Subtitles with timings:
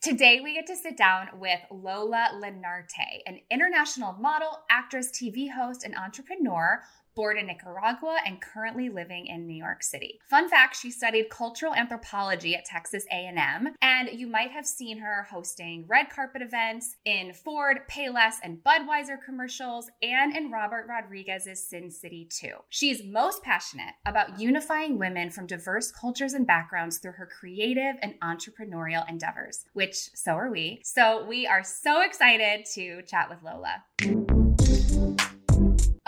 [0.00, 5.84] Today, we get to sit down with Lola Lenarte, an international model, actress, TV host,
[5.84, 6.82] and entrepreneur
[7.18, 10.20] born in Nicaragua and currently living in New York City.
[10.30, 15.26] Fun fact, she studied cultural anthropology at Texas A&M, and you might have seen her
[15.28, 21.90] hosting red carpet events in Ford, Payless, and Budweiser commercials and in Robert Rodriguez's Sin
[21.90, 22.50] City 2.
[22.68, 28.14] She's most passionate about unifying women from diverse cultures and backgrounds through her creative and
[28.20, 30.82] entrepreneurial endeavors, which so are we.
[30.84, 34.37] So we are so excited to chat with Lola.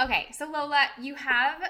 [0.01, 1.61] Okay, so Lola, you have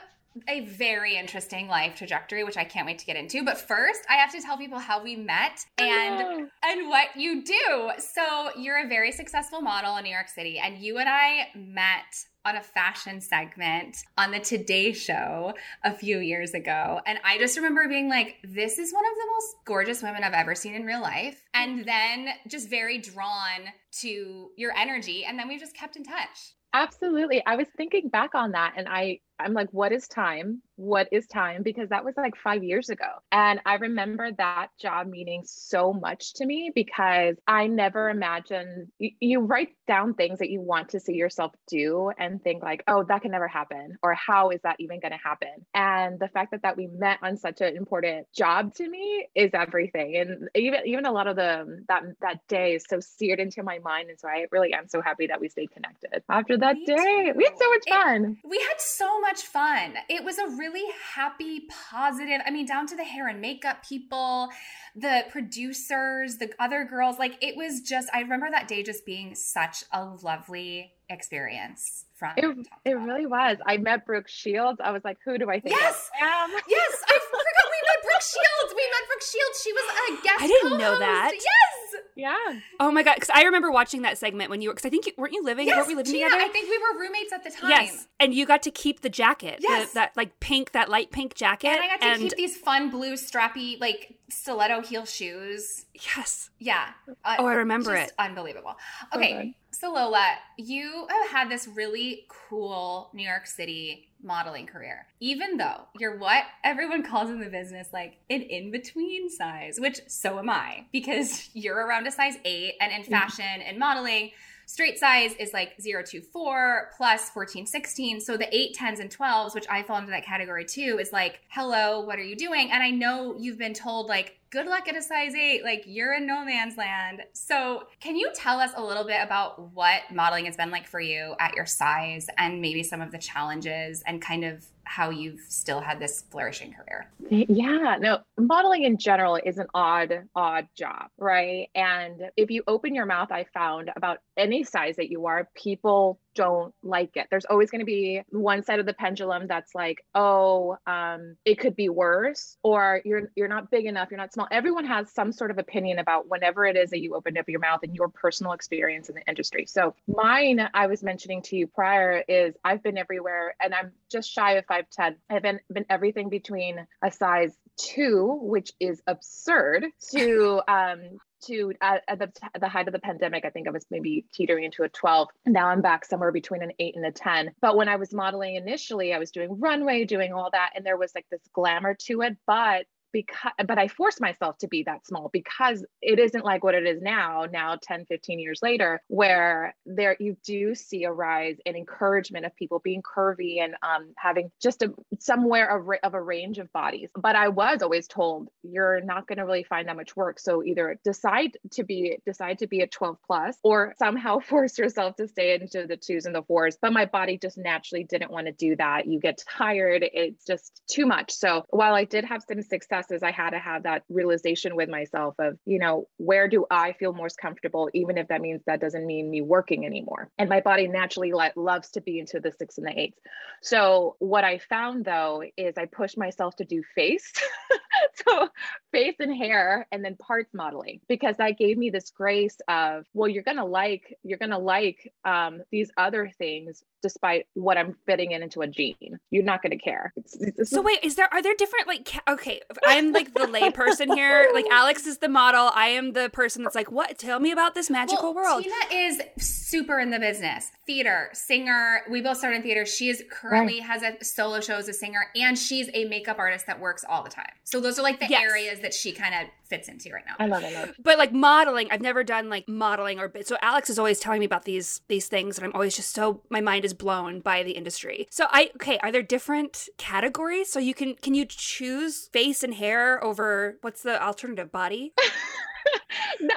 [0.48, 3.44] a very interesting life trajectory which I can't wait to get into.
[3.44, 7.90] But first, I have to tell people how we met and and what you do.
[7.98, 12.24] So, you're a very successful model in New York City and you and I met
[12.44, 17.00] on a fashion segment on the Today Show a few years ago.
[17.04, 20.32] And I just remember being like, this is one of the most gorgeous women I've
[20.32, 21.42] ever seen in real life.
[21.52, 25.24] And then just very drawn to your energy.
[25.24, 26.54] And then we just kept in touch.
[26.72, 27.44] Absolutely.
[27.46, 30.62] I was thinking back on that and I I'm like, what is time?
[30.76, 31.62] What is time?
[31.62, 33.04] Because that was like five years ago.
[33.30, 39.10] And I remember that job meaning so much to me because I never imagined you,
[39.20, 43.04] you, write down things that you want to see yourself do and think like, oh,
[43.04, 43.96] that can never happen.
[44.02, 45.66] Or how is that even going to happen?
[45.74, 49.50] And the fact that that we met on such an important job to me is
[49.54, 50.16] everything.
[50.16, 53.78] And even even a lot of the that that day is so seared into my
[53.80, 54.10] mind.
[54.10, 57.32] And so I really am so happy that we stayed connected after that me day.
[57.32, 57.32] Too.
[57.36, 58.36] We had so much fun.
[58.42, 59.94] It, we had so much much fun.
[60.08, 64.48] It was a really happy, positive, I mean, down to the hair and makeup people,
[64.96, 67.18] the producers, the other girls.
[67.18, 72.34] Like, it was just, I remember that day just being such a lovely experience from
[72.36, 73.58] it, it really was.
[73.66, 74.80] I met brooke shields.
[74.82, 76.08] I was like who do i think yes!
[76.14, 77.02] I yes!
[77.04, 78.74] I forgot we met brooke shields.
[78.76, 79.62] We met brooke shields.
[79.64, 80.80] She was a guest i didn't co-host.
[80.80, 81.32] know that.
[81.34, 82.34] Yes yeah.
[82.78, 85.06] Oh my god because i remember watching that segment when you were because i think
[85.06, 86.44] you, weren't you living yes, weren't we living Gina, together?
[86.44, 87.70] I think we were roommates at the time.
[87.70, 89.90] Yes and you got to keep the jacket yes.
[89.90, 92.22] the, that like pink that light pink jacket and i got to and...
[92.22, 95.86] keep these fun blue strappy like stiletto heel shoes.
[96.16, 96.50] Yes.
[96.58, 96.88] Yeah.
[97.24, 98.12] Uh, oh i remember it.
[98.18, 98.76] unbelievable.
[99.14, 105.56] Okay so, Lola, you have had this really cool New York City modeling career, even
[105.56, 110.38] though you're what everyone calls in the business like an in between size, which so
[110.38, 113.12] am I, because you're around a size eight, and in mm-hmm.
[113.12, 114.32] fashion and modeling,
[114.66, 119.10] straight size is like 0 to 4 plus 14 16 so the 8 10s and
[119.10, 122.70] 12s which i fall into that category too is like hello what are you doing?
[122.70, 125.62] And i know you've been told like good luck at a size eight.
[125.64, 127.22] Like you're in no man's land.
[127.32, 131.00] So, can you tell us a little bit about what modeling has been like for
[131.00, 135.40] you at your size and maybe some of the challenges and kind of how you've
[135.48, 137.08] still had this flourishing career?
[137.30, 141.68] Yeah, no, modeling in general is an odd, odd job, right?
[141.76, 146.18] And if you open your mouth, I found about any size that you are, people
[146.34, 147.28] don't like it.
[147.30, 151.60] There's always going to be one side of the pendulum that's like, oh, um, it
[151.60, 154.48] could be worse, or you're you're not big enough, you're not small.
[154.50, 157.60] Everyone has some sort of opinion about whenever it is that you opened up your
[157.60, 159.66] mouth and your personal experience in the industry.
[159.66, 164.30] So mine, I was mentioning to you prior, is I've been everywhere, and I'm just
[164.30, 165.16] shy of five ten.
[165.28, 172.02] I've been been everything between a size two, which is absurd, to um, to at,
[172.08, 174.82] at, the, at the height of the pandemic, I think I was maybe teetering into
[174.82, 175.28] a 12.
[175.46, 177.52] Now I'm back somewhere between an eight and a 10.
[177.60, 180.96] But when I was modeling initially, I was doing runway, doing all that, and there
[180.96, 182.36] was like this glamour to it.
[182.46, 186.74] But because but i forced myself to be that small because it isn't like what
[186.74, 191.56] it is now now 10 15 years later where there you do see a rise
[191.66, 196.22] in encouragement of people being curvy and um, having just a somewhere of, of a
[196.22, 197.10] range of bodies.
[197.16, 200.38] But i was always told you're not going to really find that much work.
[200.38, 205.16] So either decide to be decide to be a 12 plus or somehow force yourself
[205.16, 206.76] to stay into the twos and the fours.
[206.80, 209.06] But my body just naturally didn't want to do that.
[209.06, 210.04] You get tired.
[210.12, 211.32] It's just too much.
[211.32, 214.76] So while i did have some success success is I had to have that realization
[214.76, 218.62] with myself of, you know, where do I feel most comfortable, even if that means
[218.66, 220.30] that doesn't mean me working anymore.
[220.38, 223.18] And my body naturally like loves to be into the six and the eights.
[223.62, 227.32] So what I found though is I pushed myself to do face.
[228.26, 228.48] so
[228.92, 233.28] face and hair and then parts modeling because that gave me this grace of well
[233.28, 238.42] you're gonna like you're gonna like um, these other things despite what i'm fitting in
[238.42, 241.54] into a jean you're not gonna care it's, it's, so wait is there are there
[241.56, 245.70] different like ca- okay i'm like the lay person here like alex is the model
[245.74, 248.74] i am the person that's like what tell me about this magical well, world tina
[248.92, 253.80] is super in the business theater singer we both started in theater she is currently
[253.80, 253.86] right.
[253.86, 257.22] has a solo show as a singer and she's a makeup artist that works all
[257.22, 258.42] the time so those are like the yes.
[258.42, 260.34] areas that she kind of fits into right now.
[260.38, 260.74] I love it.
[260.74, 260.96] Love.
[261.02, 264.46] But like modeling, I've never done like modeling or so Alex is always telling me
[264.46, 267.70] about these these things and I'm always just so my mind is blown by the
[267.70, 268.26] industry.
[268.30, 272.74] So I okay, are there different categories so you can can you choose face and
[272.80, 275.12] hair over what's the alternative body?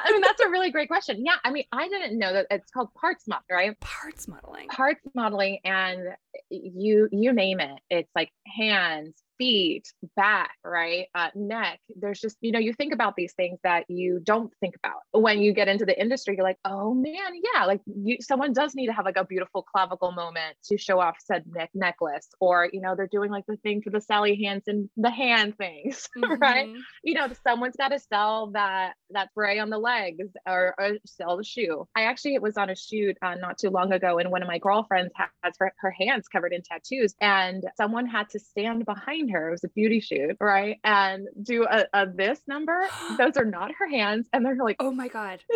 [0.06, 1.26] I mean, that's a really great question.
[1.26, 1.36] Yeah.
[1.44, 3.80] I mean, I didn't know that it's called parts modeling, right?
[3.80, 4.68] Parts modeling.
[4.70, 5.60] Parts modeling.
[5.66, 6.16] And
[6.50, 7.80] you, you name it.
[7.90, 11.08] It's like hands, feet, back, right?
[11.14, 11.80] Uh, neck.
[11.98, 15.42] There's just, you know, you think about these things that you don't think about when
[15.42, 16.36] you get into the industry.
[16.38, 19.62] You're like, oh man, yeah, like you, someone does need to have like a beautiful
[19.62, 23.58] clavicle moment to show off said neck necklace, or you know, they're doing like the
[23.58, 26.42] thing for the Sally Hansen, the hand things, mm-hmm.
[26.42, 26.70] right?
[27.04, 31.38] You know, someone's got to sell that that spray on the legs or, or, sell
[31.38, 31.88] the shoe.
[31.96, 34.58] I actually was on a shoot uh, not too long ago, and one of my
[34.58, 35.14] girlfriends
[35.44, 39.50] has her, her hands covered in tattoos, and someone had to stand behind her.
[39.50, 40.80] It was a beauty shoot, right?
[40.84, 42.88] And do a, a this number.
[43.18, 44.28] Those are not her hands.
[44.34, 45.40] And they're like, oh my God.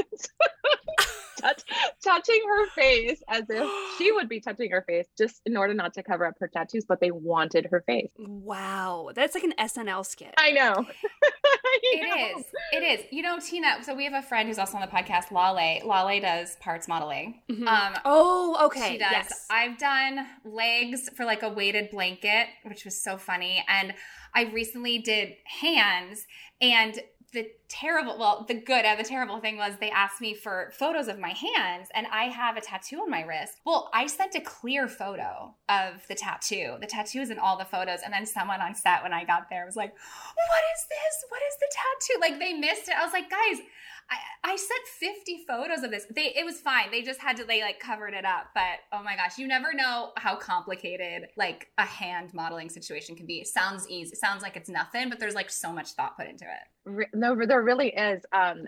[1.42, 1.64] touch,
[2.04, 5.94] touching her face as if she would be touching her face just in order not
[5.96, 8.12] to cover up her tattoos, but they wanted her face.
[8.18, 9.12] Wow.
[9.16, 10.34] That's like an SNL skit.
[10.38, 10.86] I know.
[11.84, 12.46] It is.
[12.72, 13.06] It is.
[13.12, 15.88] You know, Tina, so we have a friend who's also on the podcast, Lale.
[15.88, 17.42] Lale does parts modeling.
[17.52, 17.68] Mm-hmm.
[17.68, 18.94] Um, oh, okay.
[18.94, 19.12] She does.
[19.12, 19.46] Yes.
[19.50, 23.64] I've done legs for like a weighted blanket, which was so funny.
[23.68, 23.94] And
[24.34, 26.26] I recently did hands
[26.62, 27.00] and
[27.34, 31.10] the terrible well the good and the terrible thing was they asked me for photos
[31.10, 34.40] of my hands and i have a tattoo on my wrist well i sent a
[34.40, 38.62] clear photo of the tattoo the tattoo is in all the photos and then someone
[38.62, 42.20] on set when i got there was like what is this what is the tattoo
[42.22, 43.60] like they missed it i was like guys
[44.10, 46.06] I, I sent 50 photos of this.
[46.10, 46.92] They it was fine.
[46.92, 48.52] They just had to they like covered it up.
[48.54, 53.26] But oh my gosh, you never know how complicated like a hand modeling situation can
[53.26, 53.40] be.
[53.40, 54.12] It sounds easy.
[54.14, 56.68] It sounds like it's nothing, but there's like so much thought put into it
[57.14, 58.66] no there really is um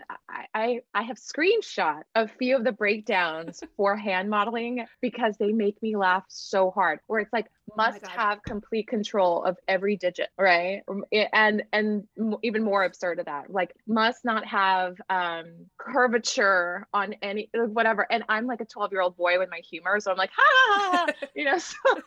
[0.54, 5.80] I, I have screenshot a few of the breakdowns for hand modeling because they make
[5.82, 9.96] me laugh so hard where it's like oh must oh have complete control of every
[9.96, 10.82] digit right?
[10.88, 12.04] Um, and and
[12.42, 15.46] even more absurd of that like must not have um
[15.78, 20.00] curvature on any whatever and i'm like a 12 year old boy with my humor
[20.00, 21.76] so i'm like ha you know so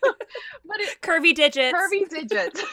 [0.66, 1.78] but it, curvy digits.
[1.78, 2.64] Curvy digits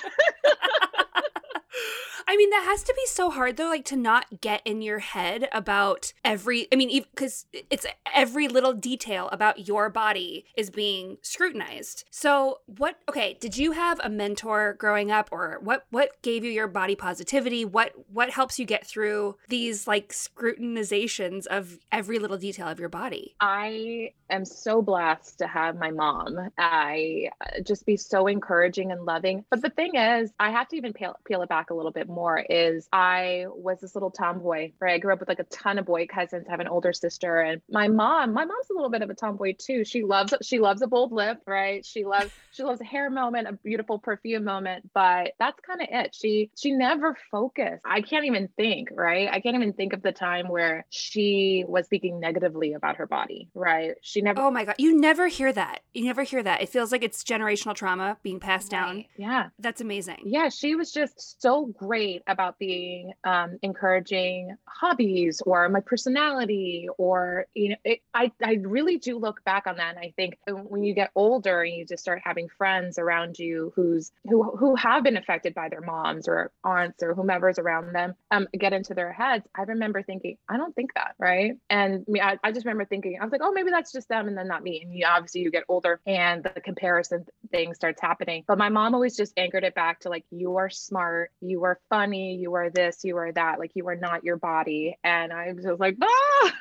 [2.31, 5.01] I mean, that has to be so hard though, like to not get in your
[5.01, 7.85] head about every, I mean, because it's
[8.15, 12.05] every little detail about your body is being scrutinized.
[12.13, 16.53] So, what, okay, did you have a mentor growing up or what, what gave you
[16.53, 17.65] your body positivity?
[17.65, 22.89] What, what helps you get through these like scrutinizations of every little detail of your
[22.89, 23.35] body?
[23.41, 26.39] I am so blessed to have my mom.
[26.57, 29.45] I uh, just be so encouraging and loving.
[29.51, 32.09] But the thing is, I have to even peel, peel it back a little bit
[32.09, 34.95] more more is I was this little tomboy, right?
[34.95, 37.41] I grew up with like a ton of boy cousins, I have an older sister,
[37.41, 39.85] and my mom, my mom's a little bit of a tomboy too.
[39.85, 41.85] She loves she loves a bold lip, right?
[41.85, 45.89] She loves she loves a hair moment, a beautiful perfume moment, but that's kind of
[45.91, 46.15] it.
[46.15, 47.83] She she never focused.
[47.87, 49.29] I can't even think, right?
[49.33, 53.49] I can't even think of the time where she was speaking negatively about her body,
[53.55, 53.93] right?
[54.03, 55.81] She never Oh my god, you never hear that.
[55.95, 56.61] You never hear that.
[56.61, 58.81] It feels like it's generational trauma being passed right.
[58.81, 59.05] down.
[59.17, 59.49] Yeah.
[59.59, 60.19] That's amazing.
[60.25, 66.89] Yeah, she was just so great great about being um, encouraging hobbies or my personality
[66.99, 70.39] or you know it, I, I really do look back on that and i think
[70.47, 74.75] when you get older and you just start having friends around you who's who who
[74.77, 78.95] have been affected by their moms or aunts or whomever's around them um, get into
[78.95, 81.53] their heads i remember thinking i don't think that right?
[81.69, 84.37] And I, I just remember thinking i was like oh maybe that's just them and
[84.37, 84.81] then not me.
[84.83, 88.45] And you obviously you get older and the comparison thing starts happening.
[88.47, 91.79] But my mom always just anchored it back to like you are smart you are
[92.01, 94.97] funny, you are this, you are that, like you are not your body.
[95.05, 96.53] And I was just like, ah,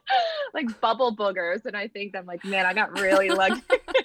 [0.54, 1.66] like bubble boogers.
[1.66, 3.62] And I think I'm like, man, I got really lucky.
[3.68, 3.78] got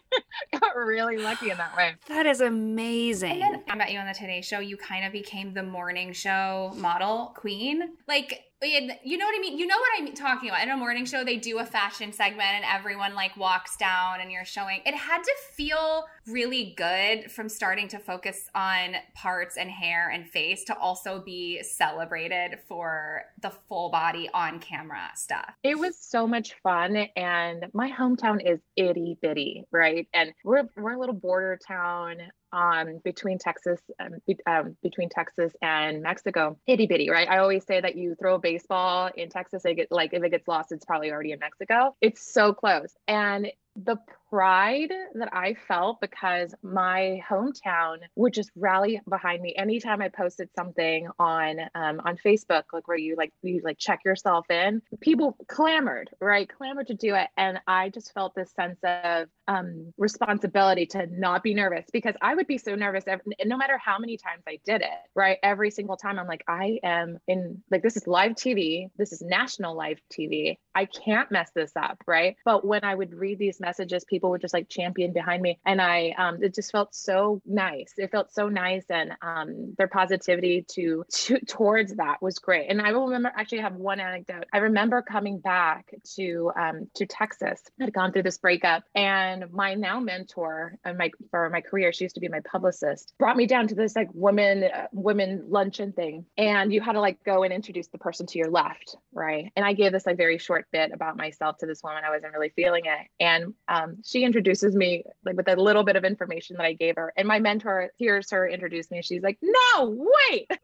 [0.59, 1.95] got really lucky in that way.
[2.07, 3.41] That is amazing.
[3.41, 4.59] And then I met you on the Today Show.
[4.59, 7.81] You kind of became the morning show model queen.
[8.07, 9.57] Like, you know what I mean?
[9.57, 10.63] You know what I'm talking about.
[10.63, 14.31] In a morning show, they do a fashion segment and everyone like walks down and
[14.31, 14.81] you're showing.
[14.85, 20.27] It had to feel really good from starting to focus on parts and hair and
[20.27, 25.53] face to also be celebrated for the full body on camera stuff.
[25.63, 26.95] It was so much fun.
[27.15, 30.07] And my hometown is itty bitty, right?
[30.13, 32.17] And we're, we're a little border town
[32.53, 37.27] um, between Texas, um, be, um, between Texas and Mexico, itty bitty, right?
[37.27, 40.29] I always say that you throw a baseball in Texas, they get like if it
[40.29, 41.95] gets lost, it's probably already in Mexico.
[41.99, 43.97] It's so close, and the
[44.33, 50.49] pride that I felt because my hometown would just rally behind me anytime I posted
[50.55, 54.81] something on um, on Facebook, like where you like you like check yourself in.
[55.01, 56.49] People clamored, right?
[56.49, 61.43] Clamored to do it, and I just felt this sense of um, responsibility to not
[61.43, 64.57] be nervous because I would be so nervous every, no matter how many times I
[64.65, 65.37] did it, right?
[65.43, 69.21] Every single time I'm like, I am in like this is live TV, this is
[69.21, 70.57] national live TV.
[70.75, 72.35] I can't mess this up, right?
[72.45, 75.59] But when I would read these messages, people would just like champion behind me.
[75.65, 77.93] And I, um, it just felt so nice.
[77.97, 78.83] It felt so nice.
[78.89, 82.67] And um, their positivity to, to, towards that was great.
[82.69, 84.45] And I remember actually have one anecdote.
[84.51, 87.61] I remember coming back to, um, to Texas.
[87.79, 91.93] I had gone through this breakup and my now mentor and my, for my career,
[91.93, 95.45] she used to be my publicist, brought me down to this like women, uh, women
[95.49, 96.25] luncheon thing.
[96.37, 98.97] And you had to like go and introduce the person to your left.
[99.13, 99.51] Right.
[99.55, 102.03] And I gave this like very short bit about myself to this woman.
[102.05, 103.07] I wasn't really feeling it.
[103.19, 106.95] And um, she introduces me like with a little bit of information that I gave
[106.95, 107.13] her.
[107.17, 109.01] And my mentor hears her introduce me.
[109.01, 110.49] She's like, no, wait.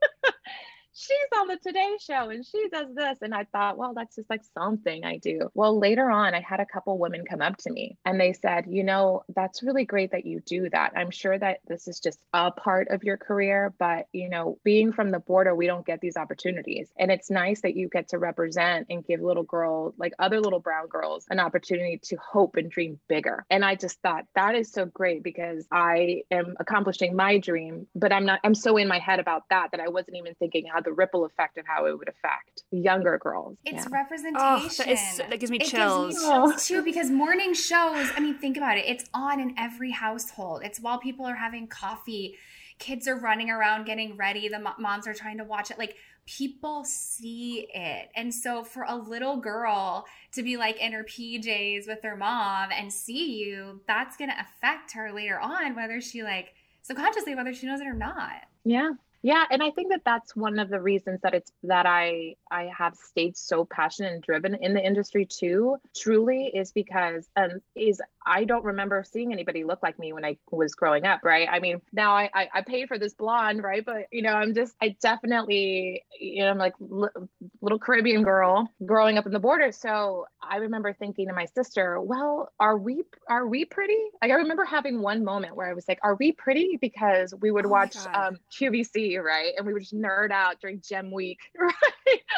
[0.93, 3.17] she's on the Today Show and she does this.
[3.21, 5.49] And I thought, well, that's just like something I do.
[5.53, 8.65] Well, later on, I had a couple women come up to me and they said,
[8.67, 10.93] you know, that's really great that you do that.
[10.95, 14.91] I'm sure that this is just a part of your career, but, you know, being
[14.91, 16.91] from the border, we don't get these opportunities.
[16.97, 20.59] And it's nice that you get to represent and give little girls, like other little
[20.59, 23.45] brown girls, an opportunity to hope and dream bigger.
[23.49, 28.11] And I just thought that is so great because I am accomplishing my dream, but
[28.11, 30.78] I'm not, I'm so in my head about that that I wasn't even thinking how
[30.83, 33.57] the ripple effect of how it would affect younger girls.
[33.65, 33.89] It's yeah.
[33.91, 34.35] representation.
[34.39, 36.13] Oh, that, is, that gives me it chills.
[36.13, 38.09] Gives me chills too because morning shows.
[38.15, 38.85] I mean, think about it.
[38.87, 40.61] It's on in every household.
[40.63, 42.37] It's while people are having coffee,
[42.79, 44.47] kids are running around getting ready.
[44.47, 45.77] The moms are trying to watch it.
[45.77, 45.95] Like
[46.25, 51.87] people see it, and so for a little girl to be like in her PJs
[51.87, 56.53] with her mom and see you, that's gonna affect her later on, whether she like
[56.81, 58.43] subconsciously, whether she knows it or not.
[58.63, 62.35] Yeah, yeah, and I think that that's one of the reasons that it's that I
[62.49, 65.75] I have stayed so passionate and driven in the industry too.
[65.95, 70.37] Truly is because um is I don't remember seeing anybody look like me when I
[70.51, 71.47] was growing up, right?
[71.49, 73.83] I mean, now I I, I paid for this blonde, right?
[73.85, 77.09] But you know, I'm just I definitely you know I'm like li-
[77.61, 79.71] little Caribbean girl growing up in the border.
[79.71, 83.97] So I remember thinking to my sister, well, are we are we pretty?
[84.21, 86.77] Like I remember having one moment where I was like, are we pretty?
[86.79, 89.53] Because we would Oh watch um QVC, right?
[89.57, 91.73] And we would just nerd out during Gem Week, right?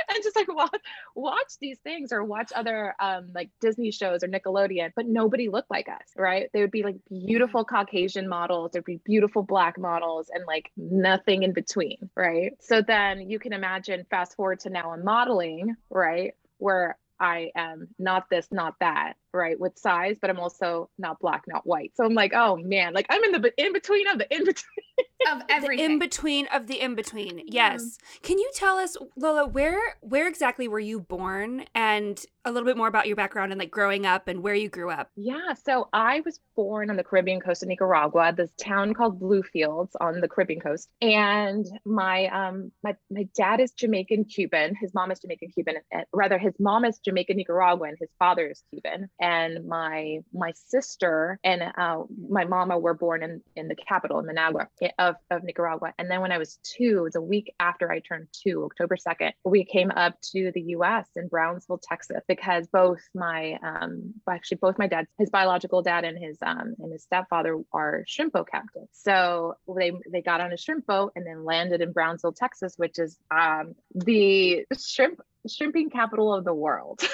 [0.09, 0.81] and just like watch
[1.15, 5.71] watch these things or watch other um like Disney shows or Nickelodeon, but nobody looked
[5.72, 6.50] like us, right?
[6.54, 11.42] They would be like beautiful Caucasian models, there'd be beautiful black models and like nothing
[11.42, 12.51] in between, right?
[12.60, 16.34] So then you can imagine fast forward to now I'm modeling, right?
[16.58, 19.58] Where I am not this, not that, right?
[19.60, 21.92] With size, but I'm also not black, not white.
[21.96, 24.66] So I'm like, oh man, like I'm in the in between of the in between.
[25.32, 25.92] Of everything.
[25.92, 27.44] in between of the in between.
[27.46, 28.00] Yes.
[28.24, 32.75] Can you tell us, Lola, where where exactly were you born, and a little bit
[32.75, 35.12] more about your background and like growing up and where you grew up?
[35.16, 39.96] Yeah, so I was born on the Caribbean coast of Nicaragua, this town called Bluefields
[40.01, 40.90] on the Caribbean coast.
[41.04, 45.75] And my um my my dad is Jamaican Cuban, his mom is Jamaican Cuban,
[46.13, 49.10] rather his mom is Jamaican Nicaraguan, his father is Cuban.
[49.20, 54.25] And my my sister and uh, my mama were born in in the capital in
[54.25, 55.94] Managua eh, of of Nicaragua.
[55.98, 58.98] And then when I was two, it was a week after I turned two, October
[58.98, 61.08] second, we came up to the U.S.
[61.15, 66.18] in Brownsville, Texas, because both my um actually both my dad, his biological dad and
[66.18, 68.89] his um and his stepfather are shrimp boat captains.
[68.91, 73.00] So they they got on a shrimp boat and then landed in Brownsville, Texas, which
[73.00, 77.01] is um the shrimp shrimping capital of the world.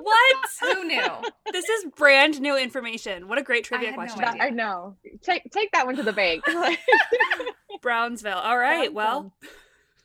[0.00, 0.48] What?
[0.74, 1.02] Who knew?
[1.52, 3.26] this is brand new information.
[3.26, 4.24] What a great trivia had no question.
[4.24, 4.42] idea.
[4.42, 4.96] I know.
[5.22, 6.44] Take take that one to the bank.
[7.82, 8.38] Brownsville.
[8.38, 8.92] All right.
[8.92, 9.32] Well,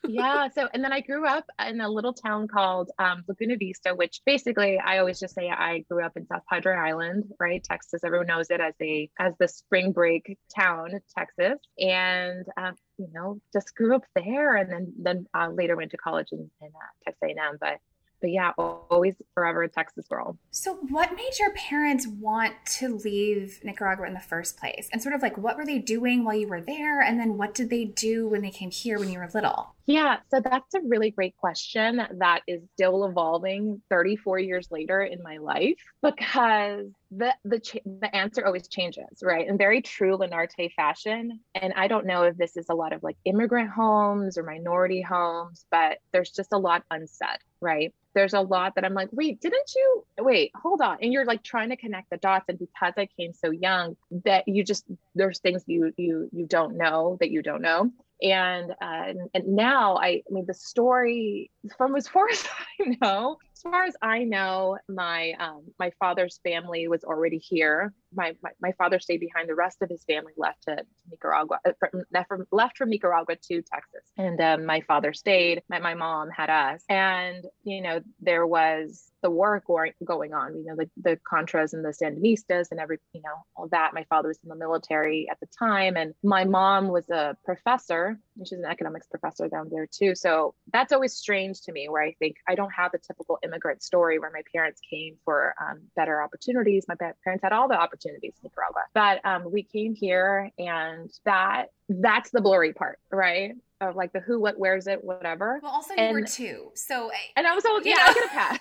[0.07, 0.48] yeah.
[0.50, 4.22] So, and then I grew up in a little town called um, Laguna Vista, which
[4.25, 7.63] basically I always just say I grew up in South Padre Island, right?
[7.63, 8.03] Texas.
[8.03, 13.39] Everyone knows it as a as the spring break town, Texas, and um, you know,
[13.53, 17.05] just grew up there, and then then uh, later went to college in, in uh,
[17.05, 17.57] Texas A&M.
[17.60, 17.79] But
[18.24, 20.38] but yeah, always forever a Texas girl.
[20.50, 24.88] So, what made your parents want to leave Nicaragua in the first place?
[24.93, 27.01] And sort of like, what were they doing while you were there?
[27.01, 29.75] And then, what did they do when they came here when you were little?
[29.86, 35.22] Yeah, so that's a really great question that is still evolving 34 years later in
[35.22, 39.46] my life because the the ch- the answer always changes, right?
[39.46, 43.04] In very true Lenarte fashion, and I don't know if this is a lot of
[43.04, 47.94] like immigrant homes or minority homes, but there's just a lot unsaid, right?
[48.16, 51.00] There's a lot that I'm like, wait, didn't you wait, hold on.
[51.02, 52.46] And you're like trying to connect the dots.
[52.48, 56.78] And because I came so young, that you just there's things you you you don't
[56.78, 57.92] know that you don't know
[58.24, 62.44] and uh, and, now I, I mean the story from as far as
[62.80, 67.93] I know, far as I know, my um, my father's family was already here.
[68.13, 69.50] My, my, my father stayed behind.
[69.50, 71.72] The rest of his family left to Nicaragua, uh,
[72.12, 75.63] left from left from Nicaragua to Texas, and um, my father stayed.
[75.70, 79.63] My my mom had us, and you know there was the war
[80.05, 83.67] going on, you know, the, the Contras and the Sandinistas and every, you know, all
[83.70, 83.93] that.
[83.93, 85.96] My father was in the military at the time.
[85.96, 90.16] And my mom was a professor, she's an economics professor down there too.
[90.16, 93.84] So that's always strange to me, where I think I don't have the typical immigrant
[93.84, 96.86] story where my parents came for um, better opportunities.
[96.88, 101.68] My parents had all the opportunities in Nicaragua, but um, we came here and that
[101.90, 103.54] that's the blurry part, right?
[103.90, 105.60] Of like the who, what, where's it, whatever.
[105.62, 108.60] Well, also you were two, so and I was all yeah, I get a pass.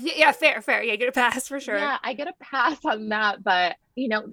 [0.16, 0.82] yeah, fair, fair.
[0.82, 1.78] Yeah, you get a pass for sure.
[1.78, 4.32] Yeah, I get a pass on that, but you know,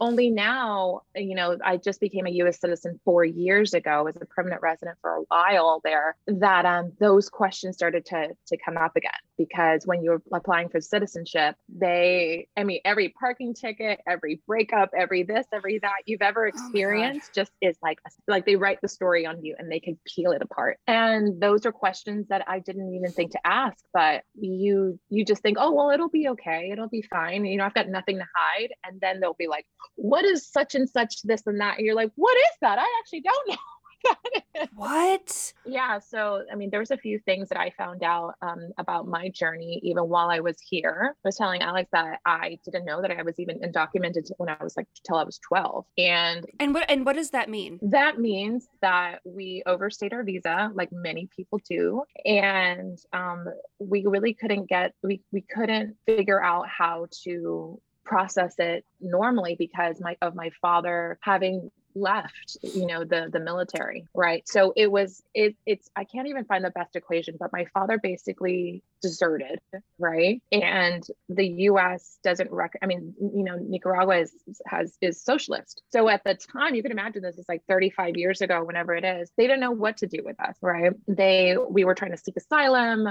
[0.00, 4.26] only now, you know, I just became a US citizen four years ago as a
[4.26, 8.96] permanent resident for a while there, that um, those questions started to, to come up
[8.96, 9.12] again.
[9.38, 15.22] Because when you're applying for citizenship, they, I mean, every parking ticket, every breakup, every
[15.22, 18.88] this, every that you've ever oh experienced oh just is like, like they write the
[18.88, 20.78] story on you and they can peel it apart.
[20.86, 25.42] And those are questions that I didn't even think to ask, but you, you just
[25.42, 26.70] think, oh, well, it'll be okay.
[26.72, 27.44] It'll be fine.
[27.44, 30.74] You know, I've got nothing to hide and then they'll be like, what is such
[30.74, 31.78] and such this and that?
[31.78, 32.78] And you're like, what is that?
[32.78, 33.56] I actually don't know.
[34.74, 35.52] what?
[35.66, 35.98] Yeah.
[35.98, 39.28] So, I mean, there was a few things that I found out um, about my
[39.28, 41.14] journey even while I was here.
[41.24, 44.56] I was telling Alex that I didn't know that I was even undocumented when I
[44.62, 45.84] was like till I was 12.
[45.98, 47.78] And and what and what does that mean?
[47.82, 53.46] That means that we overstayed our visa, like many people do, and um,
[53.78, 60.00] we really couldn't get we we couldn't figure out how to process it normally because
[60.00, 64.46] my of my father having left you know the the military right?
[64.48, 67.98] So it was it it's i can't even find the best equation but my father
[67.98, 69.60] basically deserted
[69.98, 70.42] right?
[70.52, 74.32] And the us doesn't rec i mean you know nicaragua is
[74.66, 75.82] has is socialist.
[75.90, 79.04] So at the time you can imagine this is like 35 years ago whenever it
[79.04, 80.92] is they didn't know what to do with us right?
[81.06, 83.08] They we were trying to seek asylum.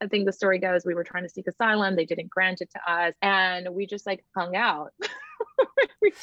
[0.00, 1.96] I think the story goes we were trying to seek asylum.
[1.96, 3.14] They didn't grant it to us.
[3.22, 4.92] And we just like hung out.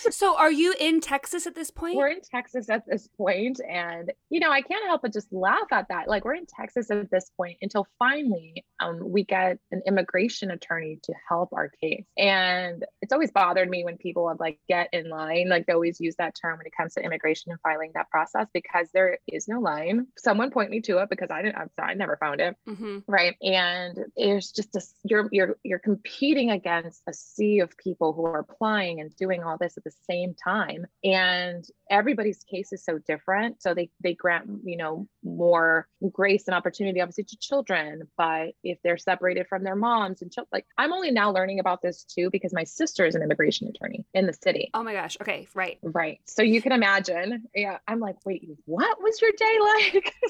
[0.10, 1.97] So are you in Texas at this point?
[1.97, 3.60] We're in Texas at this point.
[3.69, 6.08] And you know, I can't help but just laugh at that.
[6.08, 11.00] Like we're in Texas at this point until finally um, we get an immigration attorney
[11.04, 12.06] to help our case.
[12.18, 16.00] And it's always bothered me when people have like get in line, like they always
[16.00, 19.48] use that term when it comes to immigration and filing that process because there is
[19.48, 20.08] no line.
[20.18, 22.56] Someone point me to it because I didn't I never found it.
[22.68, 23.00] Mm-hmm.
[23.08, 23.36] Right.
[23.41, 28.39] And it's just a, you're you're you're competing against a sea of people who are
[28.39, 33.62] applying and doing all this at the same time and everybody's case is so different
[33.62, 38.78] so they they grant you know more grace and opportunity obviously to children but if
[38.84, 42.29] they're separated from their moms and children like i'm only now learning about this too
[42.31, 44.69] because my sister is an immigration attorney in the city.
[44.73, 45.17] Oh my gosh.
[45.21, 45.47] Okay.
[45.53, 45.77] Right.
[45.81, 46.19] Right.
[46.25, 47.43] So you can imagine.
[47.53, 47.77] Yeah.
[47.88, 50.13] I'm like wait what was your day like?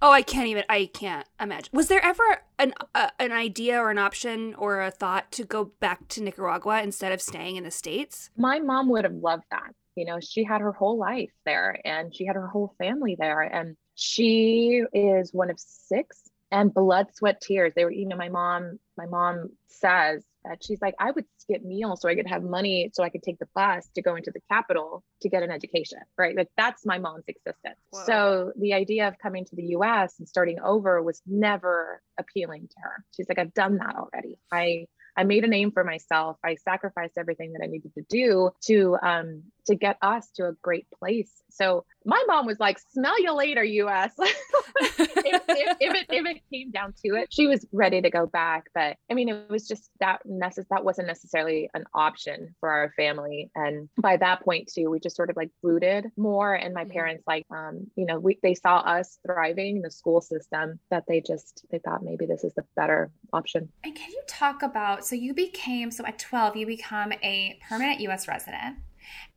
[0.00, 1.70] Oh i can't even i can't imagine.
[1.72, 5.72] Was there ever an uh, an idea or an option or a thought to go
[5.80, 8.30] back to nicaragua instead of staying in the states?
[8.36, 9.74] My mom would have loved that.
[9.94, 13.40] You know she had her whole life there and she had her whole family there.
[13.42, 16.22] And she is one of six
[16.54, 17.72] and blood sweat tears.
[17.74, 21.64] They were you know my mom my mom says that she's like i would skip
[21.64, 24.30] meals so i could have money so i could take the bus to go into
[24.30, 26.36] the capital to get an education right?
[26.36, 27.80] Like that's my mom's existence.
[27.90, 28.04] Whoa.
[28.04, 32.76] so the idea of coming to the us and starting over was never appealing to
[32.84, 33.04] her.
[33.16, 34.38] She's like i've done that already.
[34.52, 34.86] I
[35.16, 36.36] I made a name for myself.
[36.44, 40.52] I sacrificed everything that I needed to do to um, to get us to a
[40.62, 41.30] great place.
[41.50, 44.12] So my mom was like, smell you later, US.
[44.18, 44.36] if,
[44.78, 48.64] if, if, it, if it came down to it, she was ready to go back.
[48.74, 52.92] But I mean, it was just that necess- that wasn't necessarily an option for our
[52.96, 53.50] family.
[53.54, 56.54] And by that point too, we just sort of like rooted more.
[56.54, 56.92] And my Mm-hmm.
[56.92, 61.04] parents like, um, you know, we, they saw us thriving in the school system that
[61.08, 63.70] they just, they thought maybe this is the better option.
[63.82, 68.00] And can you talk about so you became so at 12 you become a permanent
[68.00, 68.76] US resident.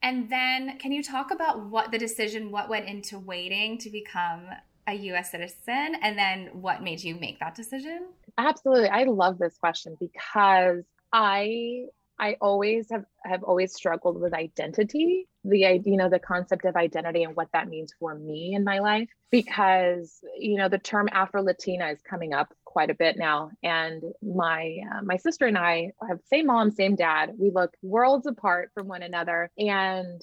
[0.01, 4.47] And then can you talk about what the decision what went into waiting to become
[4.87, 8.07] a US citizen and then what made you make that decision?
[8.37, 8.89] Absolutely.
[8.89, 11.85] I love this question because I
[12.19, 17.23] I always have have always struggled with identity, the you know the concept of identity
[17.23, 21.43] and what that means for me in my life because you know the term Afro
[21.43, 23.49] Latina is coming up quite a bit now.
[23.63, 27.31] And my uh, my sister and I have same mom same dad.
[27.39, 29.49] We look worlds apart from one another.
[29.57, 30.21] And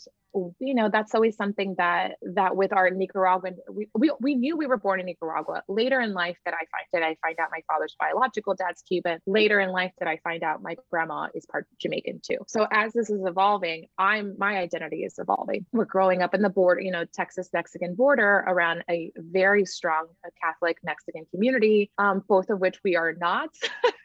[0.58, 4.66] you know that's always something that that with our nicaraguan we, we, we knew we
[4.66, 5.62] were born in nicaragua.
[5.68, 9.20] Later in life that i find that i find out my father's biological dad's cuban.
[9.26, 12.38] Later in life that i find out my grandma is part jamaican too.
[12.48, 15.66] So as this is evolving i'm my identity is evolving.
[15.72, 20.06] We're growing up in the border you know texas mexican border around a very strong
[20.42, 23.50] catholic mexican community um, both of which we are not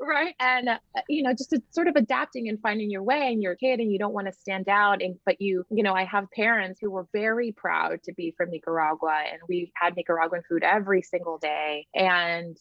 [0.00, 0.34] right.
[0.40, 3.56] And uh, you know just sort of adapting and finding your way and you're a
[3.56, 6.30] kid and you don't want to stand out and but you you know i have
[6.34, 11.02] parents who were very proud to be from nicaragua and we had nicaraguan food every
[11.02, 12.56] single day and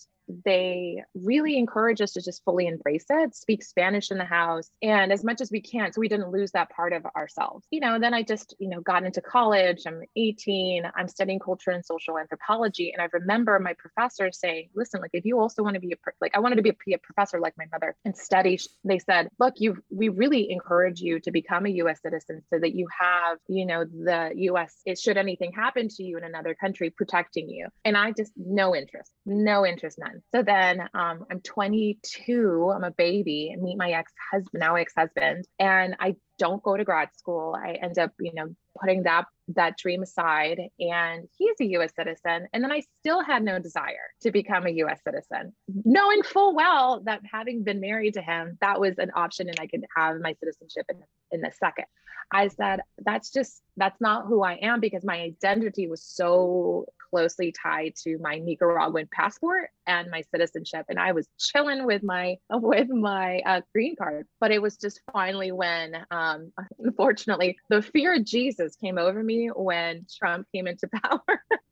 [0.46, 5.12] they really encourage us to just fully embrace it, speak Spanish in the house, and
[5.12, 7.66] as much as we can, so we didn't lose that part of ourselves.
[7.72, 9.84] You know, then I just, you know, got into college.
[9.86, 12.92] I'm 18, I'm studying culture and social anthropology.
[12.94, 16.12] And I remember my professor saying, listen, like, if you also want to be a,
[16.22, 19.56] like, I wanted to be a, professor like my mother and study, they said, look,
[19.58, 23.66] you, we really encourage you to become a US citizen so that you have, you
[23.66, 27.68] know, the US, it, should anything happen to you in another country, protecting you.
[27.86, 30.19] And I just, no interest, no interest, none.
[30.34, 35.46] So then um, I'm 22, I'm a baby, meet my ex husband, now ex husband,
[35.60, 37.56] and I don't go to grad school.
[37.56, 42.48] I end up, you know, putting that that dream aside and he's a US citizen
[42.54, 45.54] and then I still had no desire to become a US citizen
[45.86, 49.68] knowing full well that having been married to him that was an option and I
[49.68, 51.02] could have my citizenship in
[51.32, 51.86] in a second
[52.32, 57.52] I said that's just that's not who I am because my identity was so closely
[57.52, 62.90] tied to my Nicaraguan passport and my citizenship and I was chilling with my with
[62.90, 68.26] my uh, green card but it was just finally when um, unfortunately the fear of
[68.26, 71.22] Jesus came over me when Trump came into power.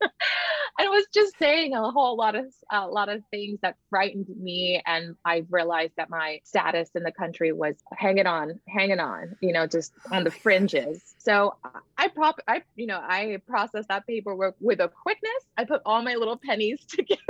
[0.01, 4.27] and it was just saying a whole lot of a lot of things that frightened
[4.29, 9.35] me and I realized that my status in the country was hanging on, hanging on,
[9.41, 11.15] you know, just on the fringes.
[11.17, 11.55] So
[11.97, 15.26] I prop I you know, I processed that paperwork with a quickness.
[15.57, 17.21] I put all my little pennies together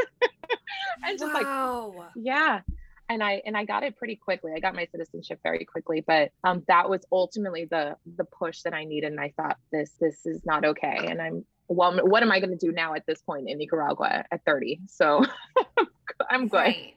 [1.04, 1.94] and just wow.
[1.98, 2.62] like yeah
[3.10, 4.52] and I and I got it pretty quickly.
[4.56, 8.74] I got my citizenship very quickly, but um, that was ultimately the the push that
[8.74, 9.12] I needed.
[9.12, 11.08] And I thought this this is not okay.
[11.10, 14.26] And I'm well, what am I going to do now at this point in Nicaragua
[14.32, 14.82] at 30?
[14.88, 15.24] So
[16.30, 16.58] I'm good.
[16.58, 16.94] Right.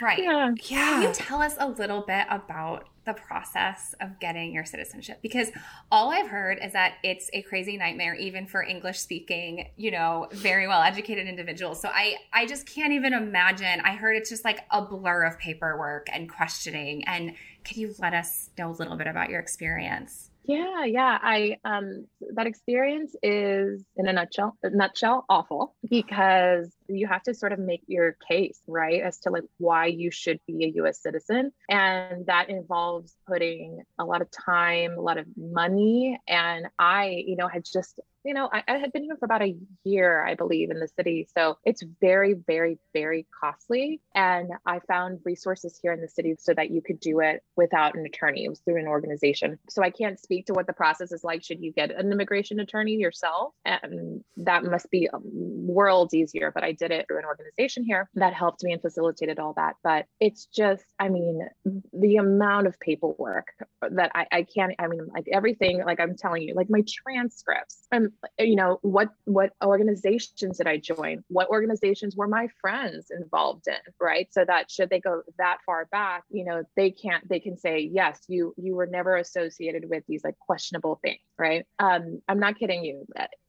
[0.00, 0.18] Right.
[0.18, 0.52] Yeah.
[0.58, 1.08] Can Yeah.
[1.08, 5.18] you tell us a little bit about the process of getting your citizenship?
[5.22, 5.50] Because
[5.90, 10.28] all I've heard is that it's a crazy nightmare, even for English speaking, you know,
[10.32, 11.80] very well educated individuals.
[11.80, 13.80] So I, I just can't even imagine.
[13.80, 17.04] I heard it's just like a blur of paperwork and questioning.
[17.06, 20.30] And can you let us know a little bit about your experience?
[20.46, 21.18] Yeah, yeah.
[21.22, 27.52] I um that experience is in a nutshell nutshell awful because you have to sort
[27.52, 31.50] of make your case, right, as to like why you should be a US citizen.
[31.70, 36.20] And that involves putting a lot of time, a lot of money.
[36.28, 39.42] And I, you know, had just you know, I, I, had been here for about
[39.42, 41.28] a year, I believe, in the city.
[41.36, 44.00] So it's very, very, very costly.
[44.14, 47.96] And I found resources here in the city so that you could do it without
[47.96, 48.44] an attorney.
[48.44, 49.58] It was through an organization.
[49.68, 52.60] So I can't speak to what the process is like should you get an immigration
[52.60, 53.52] attorney yourself.
[53.66, 56.50] And that must be um, worlds easier.
[56.50, 59.76] But I did it through an organization here that helped me and facilitated all that.
[59.82, 61.46] But it's just, I mean,
[61.92, 63.48] the amount of paperwork
[63.82, 67.86] that I, I can't, I mean, like everything, like I'm telling you, like my transcripts
[67.92, 71.24] and you know what what organizations did i join?
[71.28, 74.28] What organizations were my friends involved in right?
[74.32, 77.78] So that should they go that far back you know they can't they can say
[77.80, 81.64] yes you you were never associated with these like questionable things right?
[81.78, 83.06] Um i'm not kidding you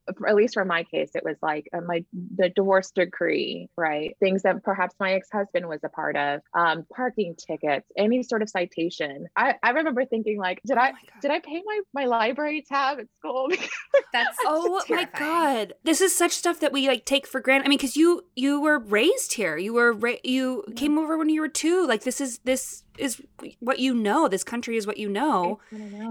[0.07, 2.03] at least for my case, it was like uh, my
[2.35, 4.15] the divorce decree, right?
[4.19, 8.41] Things that perhaps my ex husband was a part of, um, parking tickets, any sort
[8.41, 9.27] of citation.
[9.35, 12.99] I, I remember thinking like, did Oh I did I pay my my library tab
[12.99, 13.49] at school?
[14.13, 15.73] That's Oh my god.
[15.83, 17.65] This is such stuff that we like take for granted.
[17.65, 19.57] I mean cuz you you were raised here.
[19.57, 21.85] You were ra- you came over when you were 2.
[21.85, 23.21] Like this is this is
[23.59, 24.27] what you know.
[24.27, 25.59] This country is what you know.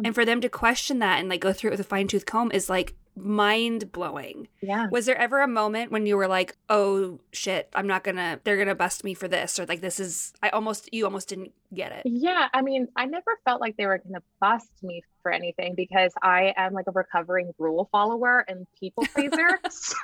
[0.04, 2.26] And for them to question that and like go through it with a fine tooth
[2.26, 4.48] comb is like mind blowing.
[4.60, 4.88] yeah.
[4.90, 8.56] Was there ever a moment when you were like, "Oh shit, I'm not to they're
[8.68, 11.92] to bust me for this," or like this is I almost you almost didn't get
[11.92, 12.02] it.
[12.04, 16.12] Yeah, I mean, I never felt like they were to bust me for anything because
[16.22, 19.58] I am like a recovering rule follower and people pleaser.
[19.70, 19.94] so,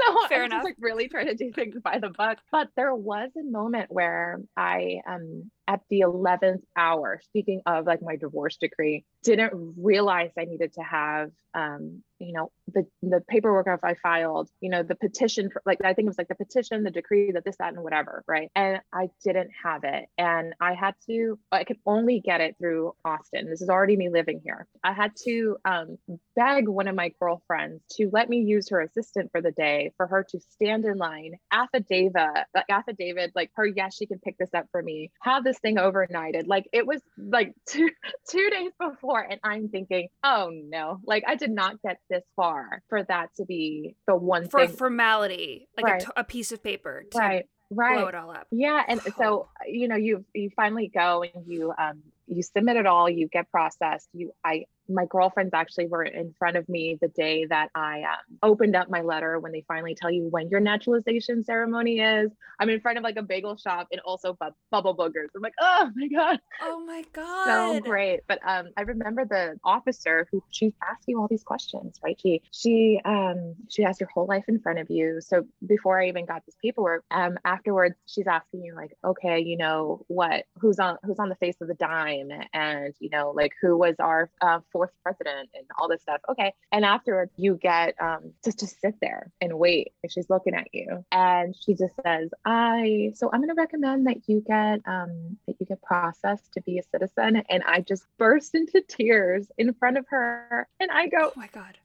[0.00, 0.50] so Fair I was enough.
[0.58, 2.38] just like really trying to do things by the book.
[2.52, 8.00] But there was a moment where I um at the 11th hour, speaking of like
[8.02, 13.66] my divorce decree, didn't realize I needed to have um, you know, the the paperwork
[13.82, 16.84] I filed, you know, the petition for like I think it was like the petition,
[16.84, 18.50] the decree, that this, that, and whatever, right?
[18.54, 20.06] And I didn't have it.
[20.16, 23.48] And I had to, I could only get it through Austin.
[23.48, 24.66] This is already me living here.
[24.82, 25.98] I had to um
[26.36, 30.06] beg one of my girlfriends to let me use her assistant for the day for
[30.06, 34.54] her to stand in line, affidavit, like affidavit, like her, yes, she can pick this
[34.54, 36.46] up for me, have this thing overnighted.
[36.46, 37.90] Like it was like two
[38.28, 42.82] two days before, and I'm thinking, oh no, like I did not get this far
[42.88, 44.76] for that to be the one For thing.
[44.76, 46.02] formality, like Right.
[46.02, 47.98] a, t- a piece of paper to right, right.
[47.98, 48.46] blow it all up.
[48.50, 52.86] Yeah, and so you know, you you finally go and you um you submit it
[52.86, 54.08] all, you get processed.
[54.12, 58.38] You I my girlfriends actually were in front of me the day that I um,
[58.42, 62.30] opened up my letter when they finally tell you when your naturalization ceremony is.
[62.60, 65.28] I'm in front of like a bagel shop and also bu- bubble boogers.
[65.36, 67.44] I'm like, oh my god, Oh my god.
[67.44, 68.20] so great.
[68.28, 72.18] But um, I remember the officer who she's asking all these questions, right?
[72.20, 75.20] She she um she has your whole life in front of you.
[75.20, 79.56] So before I even got this paperwork, um, afterwards she's asking you like, okay, you
[79.56, 80.44] know what?
[80.60, 83.94] Who's on who's on the face of the dime, and you know like who was
[84.00, 86.20] our uh, fourth president and all this stuff.
[86.28, 89.92] Okay, and afterwards you get um just to sit there and wait.
[90.04, 94.06] And she's looking at you, and she just says, I so I'm going to recommend
[94.06, 97.42] that you get um that you get processed to be a citizen.
[97.50, 101.48] And I just burst into tears in front of her, and I go, Oh my
[101.48, 101.76] god.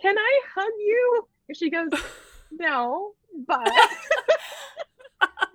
[0.00, 1.28] Can I hug you?
[1.48, 1.90] And she goes,
[2.52, 3.12] No,
[3.46, 3.68] but.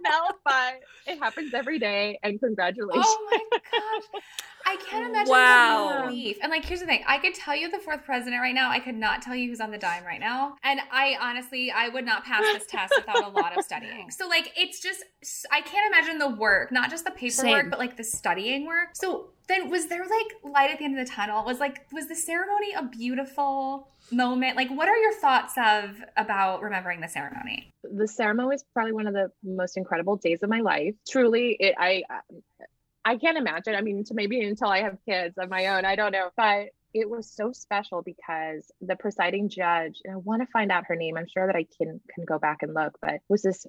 [0.03, 3.05] no, but it happens every day, and congratulations.
[3.07, 4.21] Oh my gosh.
[4.63, 5.89] I can't imagine Wow.
[5.89, 6.37] the relief.
[6.41, 8.69] And like, here's the thing: I could tell you the fourth president right now.
[8.69, 10.55] I could not tell you who's on the dime right now.
[10.63, 14.09] And I honestly, I would not pass this test without a lot of studying.
[14.21, 15.03] So like, it's just
[15.51, 17.31] I can't imagine the work, not just the paperwork,
[17.63, 17.69] Same.
[17.69, 18.89] but like the studying work.
[18.93, 21.43] So then, was there like light at the end of the tunnel?
[21.43, 24.55] Was like, was the ceremony a beautiful moment?
[24.55, 27.71] Like, what are your thoughts of about remembering the ceremony?
[27.83, 30.95] the ceremony is probably one of the most incredible days of my life.
[31.09, 32.03] Truly, it, I
[33.03, 33.75] I can't imagine.
[33.75, 36.69] I mean, to maybe until I have kids of my own, I don't know, but
[36.93, 40.95] it was so special because the presiding judge, and I want to find out her
[40.95, 41.17] name.
[41.17, 43.65] I'm sure that I can can go back and look, but was this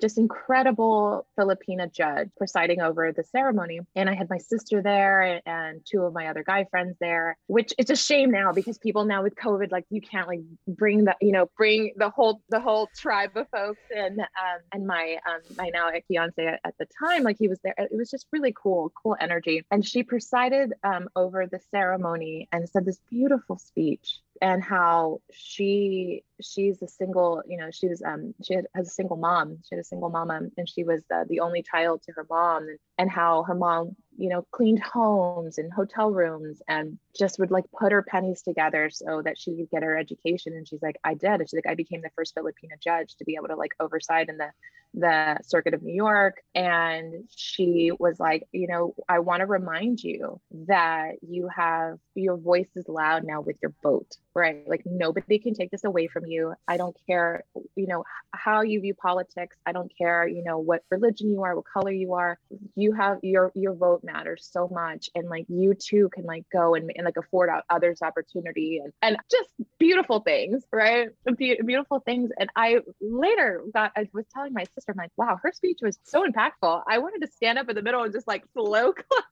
[0.00, 3.80] just incredible Filipina judge presiding over the ceremony.
[3.96, 7.72] And I had my sister there and two of my other guy friends there, which
[7.78, 11.16] it's a shame now because people now with COVID, like you can't like bring the,
[11.20, 15.40] you know, bring the whole the whole tribe of folks and um and my um
[15.56, 17.74] my now fiance at, at the time, like he was there.
[17.76, 19.64] It was just really cool, cool energy.
[19.70, 26.22] And she presided um over the ceremony and said this beautiful speech and how she
[26.40, 29.58] she's a single you know she was um she had, has a single mom.
[29.68, 32.68] She had a single mama and she was uh, the only child to her mom
[32.68, 37.50] and, and how her mom you know cleaned homes and hotel rooms and just would
[37.50, 40.52] like put her pennies together so that she could get her education.
[40.54, 41.40] And she's like i did.
[41.40, 44.28] And she's like i became the first filipina judge to be able to like oversight
[44.28, 44.50] in the
[44.92, 46.42] the circuit of new york.
[46.54, 52.36] And she was like you know i want to remind you that you have your
[52.36, 54.68] voice is loud now with your vote right?
[54.68, 56.54] Like nobody can take this away from you.
[56.68, 57.44] I don't care
[57.74, 59.56] you know how you view politics.
[59.66, 62.38] I don't care you know what religion you are what color you are.
[62.74, 66.74] You have your your vote matters so much and like you too can like go
[66.74, 71.08] and, and like afford out others opportunity and and just beautiful things right?
[71.36, 72.30] Be- beautiful things.
[72.38, 75.98] And i later got i was telling my sister i'm like wow her speech was
[76.04, 76.82] so impactful.
[76.88, 79.24] I wanted to stand up in the middle and just like slow clap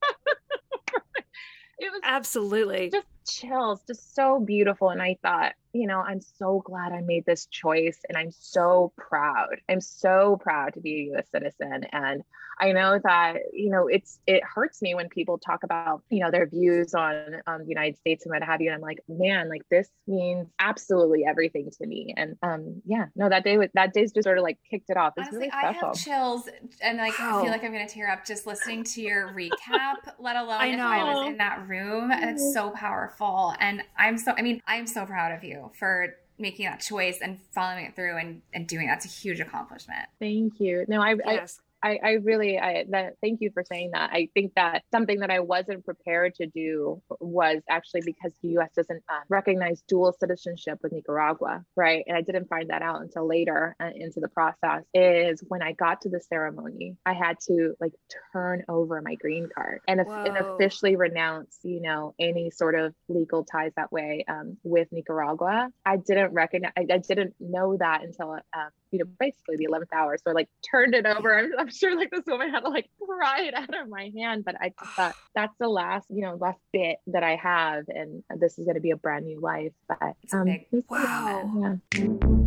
[1.79, 2.91] it was Absolutely.
[2.91, 4.91] just chills, just so beautiful.
[4.91, 8.93] And I thought, you know, I'm so glad I made this choice and I'm so
[8.97, 9.61] proud.
[9.69, 11.85] I'm so proud to be a US citizen.
[11.93, 12.23] And
[12.61, 16.31] I know that, you know, it's, it hurts me when people talk about, you know,
[16.31, 18.69] their views on um, the United States and what have you.
[18.69, 22.15] And I'm like, man, like this means absolutely everything to me.
[22.17, 24.97] And um, yeah, no, that day was, that day's just sort of like kicked it
[24.97, 25.13] off.
[25.17, 26.49] It's Honestly, really I have chills
[26.81, 30.37] and like I feel like I'm gonna tear up just listening to your recap, let
[30.37, 32.11] alone I if I was in that room.
[32.11, 33.18] And it's so powerful.
[33.61, 37.41] And I'm so I mean, I'm so proud of you for making that choice and
[37.53, 40.07] following it through and, and doing that's a huge accomplishment.
[40.21, 40.85] Thank you.
[40.89, 41.61] No, I, I, Yes.
[41.83, 44.11] I, I really, I that thank you for saying that.
[44.13, 48.71] I think that something that I wasn't prepared to do was actually because the U.S.
[48.75, 52.05] doesn't uh, recognize dual citizenship with Nicaragua, right?
[52.07, 54.85] And I didn't find that out until later uh, into the process.
[54.95, 57.93] Is when I got to the ceremony, I had to like
[58.33, 63.45] turn over my green card and, and officially renounce, you know, any sort of legal
[63.45, 65.71] ties that way um, with Nicaragua.
[65.85, 69.93] I didn't recognize, I, I didn't know that until um, you know, basically the 11th
[69.93, 70.17] hour.
[70.17, 71.39] So I like turned it over.
[71.39, 74.45] I'm, I'm sure like this woman had to like pry it out of my hand,
[74.45, 77.85] but I just thought that's the last, you know, last bit that I have.
[77.89, 79.73] And this is going to be a brand new life.
[79.89, 80.49] But um,
[80.89, 81.81] Wow.
[81.95, 82.38] yeah.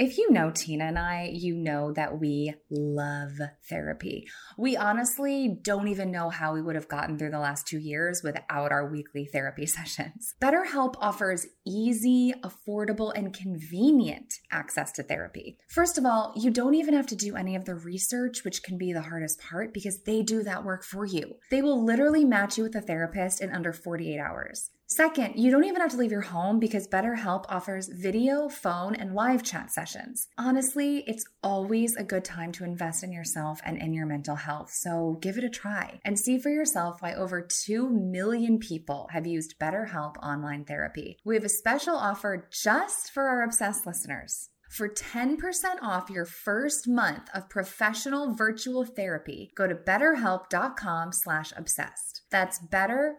[0.00, 3.32] If you know Tina and I, you know that we love
[3.68, 4.26] therapy.
[4.56, 8.22] We honestly don't even know how we would have gotten through the last two years
[8.24, 10.34] without our weekly therapy sessions.
[10.40, 15.58] BetterHelp offers easy, affordable, and convenient access to therapy.
[15.68, 18.78] First of all, you don't even have to do any of the research, which can
[18.78, 21.34] be the hardest part because they do that work for you.
[21.50, 24.70] They will literally match you with a therapist in under 48 hours.
[24.92, 29.14] Second, you don't even have to leave your home because BetterHelp offers video, phone, and
[29.14, 30.26] live chat sessions.
[30.36, 34.72] Honestly, it's always a good time to invest in yourself and in your mental health,
[34.72, 39.28] so give it a try and see for yourself why over 2 million people have
[39.28, 41.18] used BetterHelp online therapy.
[41.24, 44.48] We have a special offer just for our obsessed listeners.
[44.68, 45.36] For 10%
[45.82, 52.19] off your first month of professional virtual therapy, go to betterhelp.com slash obsessed.
[52.30, 53.16] That's better,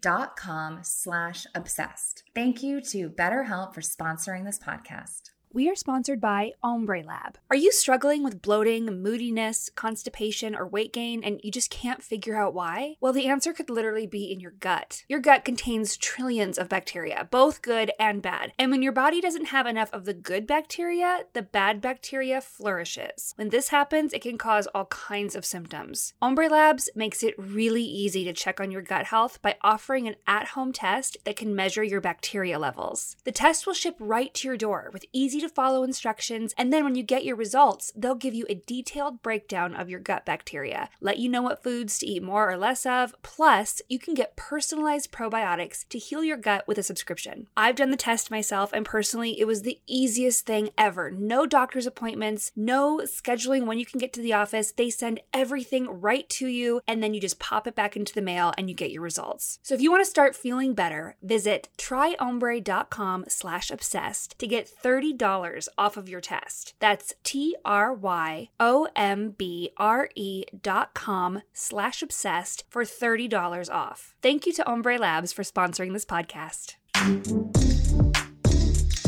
[0.00, 2.22] dot com slash obsessed.
[2.34, 5.30] Thank you to BetterHelp for sponsoring this podcast.
[5.52, 7.38] We are sponsored by Ombre Lab.
[7.50, 12.36] Are you struggling with bloating, moodiness, constipation, or weight gain, and you just can't figure
[12.36, 12.96] out why?
[13.00, 15.04] Well, the answer could literally be in your gut.
[15.08, 18.52] Your gut contains trillions of bacteria, both good and bad.
[18.58, 23.32] And when your body doesn't have enough of the good bacteria, the bad bacteria flourishes.
[23.36, 26.12] When this happens, it can cause all kinds of symptoms.
[26.20, 30.16] Ombre Labs makes it really easy to check on your gut health by offering an
[30.26, 33.16] at home test that can measure your bacteria levels.
[33.24, 36.84] The test will ship right to your door with easy to follow instructions, and then
[36.84, 40.88] when you get your results, they'll give you a detailed breakdown of your gut bacteria,
[41.00, 44.36] let you know what foods to eat more or less of, plus, you can get
[44.36, 47.46] personalized probiotics to heal your gut with a subscription.
[47.56, 51.10] I've done the test myself, and personally, it was the easiest thing ever.
[51.10, 54.72] No doctor's appointments, no scheduling when you can get to the office.
[54.72, 58.22] They send everything right to you, and then you just pop it back into the
[58.22, 59.58] mail and you get your results.
[59.62, 65.16] So if you want to start feeling better, visit tryombre.com slash obsessed to get $30
[65.26, 66.74] off of your test.
[66.78, 73.70] That's T R Y O M B R E dot com slash obsessed for $30
[73.70, 74.14] off.
[74.22, 76.76] Thank you to Ombre Labs for sponsoring this podcast.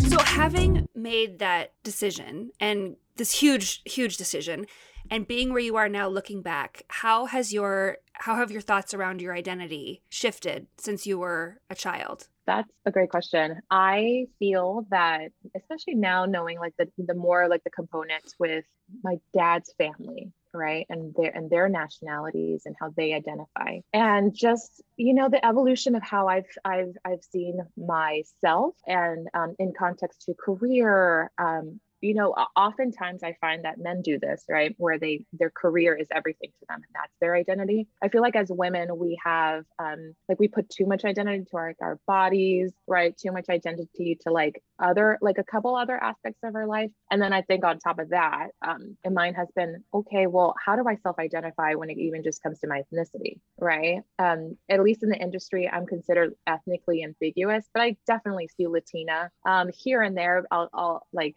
[0.09, 4.67] So, having made that decision and this huge, huge decision,
[5.11, 8.95] and being where you are now, looking back, how has your how have your thoughts
[8.95, 12.29] around your identity shifted since you were a child?
[12.49, 13.61] That's a great question.
[13.71, 18.65] I feel that, especially now, knowing like the the more like the components with
[19.05, 24.83] my dad's family, right, and their and their nationalities and how they identify, and just
[24.97, 30.23] you know the evolution of how I've I've I've seen myself, and um, in context
[30.23, 35.25] to career, um, you know oftentimes i find that men do this right where they
[35.33, 37.89] their career is everything to them and that's their identity.
[38.03, 41.57] I feel like as women we have um like we put too much identity to
[41.57, 46.39] our, our bodies right too much identity to like other like a couple other aspects
[46.45, 46.91] of our life.
[47.11, 50.55] And then i think on top of that um and mine has been okay well
[50.65, 53.41] how do i self-identify when it even just comes to my ethnicity?
[53.59, 54.01] Right?
[54.19, 59.31] Um at least in the industry i'm considered ethnically ambiguous but i definitely see latina
[59.47, 60.45] um here and there.
[60.51, 61.37] I'll, I'll like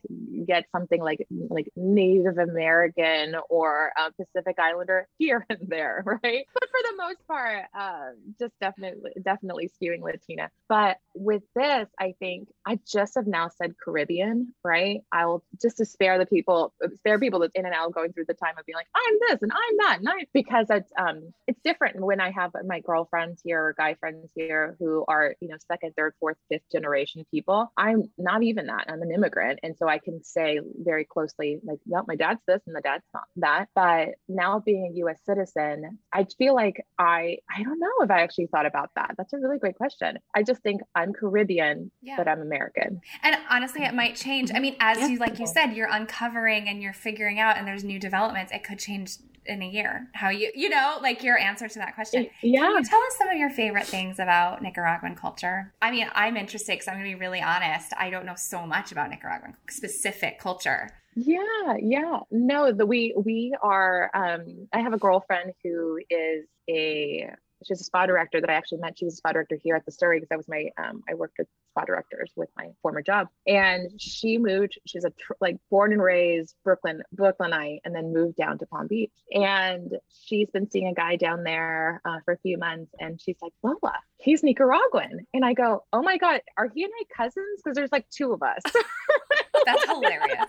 [0.52, 6.46] get something like like Native American or uh, Pacific Islander here and there, right?
[6.54, 10.50] But for the most part, um, just definitely definitely skewing Latina.
[10.68, 15.02] But with this, I think I just have now said Caribbean, right?
[15.12, 18.26] I will just to spare the people, spare people that's in and out going through
[18.28, 21.34] the time of being like, I'm this and I'm that, and I because it's um
[21.48, 25.48] it's different when I have my girlfriends here or guy friends here who are you
[25.48, 27.72] know second, third, fourth, fifth generation people.
[27.78, 28.86] I'm not even that.
[28.90, 30.40] I'm an immigrant, and so I can say
[30.84, 33.65] very closely like, yep, my dad's this and the dad's not that.
[33.75, 35.19] But now being a U.S.
[35.25, 39.15] citizen, I feel like I I don't know if I actually thought about that.
[39.17, 40.17] That's a really great question.
[40.35, 42.15] I just think I'm Caribbean, Yeah.
[42.17, 43.02] but I'm American.
[43.23, 44.52] And honestly, it might change.
[44.54, 45.08] I mean, as Yeah.
[45.08, 48.52] you like you said, you're uncovering and you're figuring out, and there's new developments.
[48.52, 50.08] It could change in a year.
[50.13, 52.23] How you you know like your answer to that question.
[52.25, 52.69] Can Yeah.
[52.69, 55.73] you tell us some of your favorite things about Nicaraguan culture?
[55.81, 57.94] I mean, I'm interested because I'm going to be really honest.
[57.98, 60.89] I don't know so much about Nicaraguan specific culture.
[61.15, 62.19] Yeah, yeah.
[62.31, 67.31] No, the we we are um I have a girlfriend who is a
[67.66, 68.98] she's a spa director that I actually met.
[68.98, 71.14] She was a spa director here at the Surrey because that was my um I
[71.14, 73.28] worked with spa directors with my former job.
[73.48, 78.38] And she moved, she's a tr- like born and raised Brooklyn Brooklynite and then moved
[78.38, 79.12] down to Palm Beach.
[79.34, 83.38] And she's been seeing a guy down there uh, for a few months and she's
[83.42, 87.62] like, "Lola, he's Nicaraguan." And I go, "Oh my god, are he and I cousins
[87.64, 88.62] because there's like two of us."
[89.66, 90.48] That's hilarious.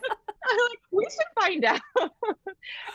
[0.73, 1.81] Like, we should find out.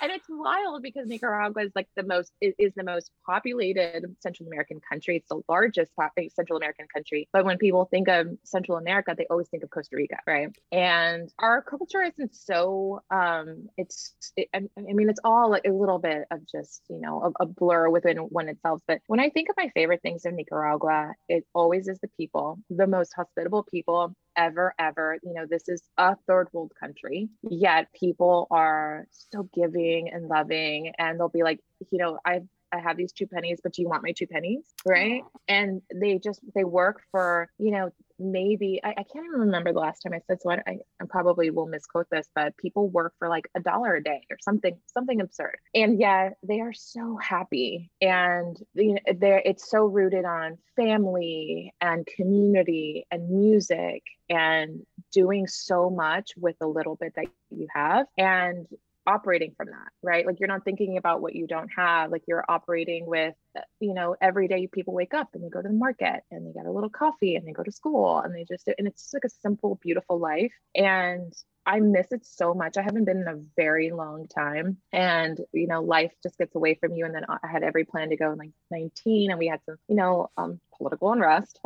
[0.02, 4.80] and it's wild because Nicaragua is like the most is, the most populated Central American
[4.80, 5.18] country.
[5.18, 5.92] It's the largest
[6.36, 7.28] Central American country.
[7.34, 10.50] But when people think of Central America, they always think of Costa Rica, right?
[10.72, 13.02] And our culture isn't so.
[13.10, 14.14] Um, it's.
[14.36, 17.90] It, I mean, it's all a little bit of just you know a, a blur
[17.90, 18.82] within one itself.
[18.88, 22.60] But when I think of my favorite things in Nicaragua, it always is the people,
[22.70, 25.18] the most hospitable people ever, ever.
[25.24, 30.94] You know, this is a third world country, yet people are so giving and loving.
[30.98, 31.60] And they'll be like,
[31.92, 34.66] you know, I I have these two pennies, but do you want my two pennies?
[34.86, 35.24] Right.
[35.48, 39.80] And they just they work for, you know, maybe I, I can't even remember the
[39.80, 40.78] last time I said so I, I,
[41.10, 44.78] probably will misquote this, but people work for like a dollar a day or something,
[44.94, 45.58] something absurd.
[45.74, 47.92] And yet they are so happy.
[48.02, 55.48] And you know, they're it's so rooted on family and community and music and doing
[55.48, 58.08] so much with the little bit that you have.
[58.18, 58.68] And
[59.08, 60.26] operating from that, right?
[60.26, 62.12] Like you're not thinking about what you don't have.
[62.12, 65.62] Like you're operating with, uh, you know, every day people wake up and they go
[65.62, 68.36] to the market and they get a little coffee and they go to school and
[68.36, 70.54] they just, and it's just like a simple, beautiful life.
[70.76, 71.34] And
[71.66, 72.78] I miss it so much.
[72.78, 74.78] I haven't been in a very long time.
[74.94, 77.06] And, you know, life just gets away from you.
[77.06, 79.76] And then I had every plan to go in like 19 and we had some,
[79.90, 81.60] you know, um, political unrest.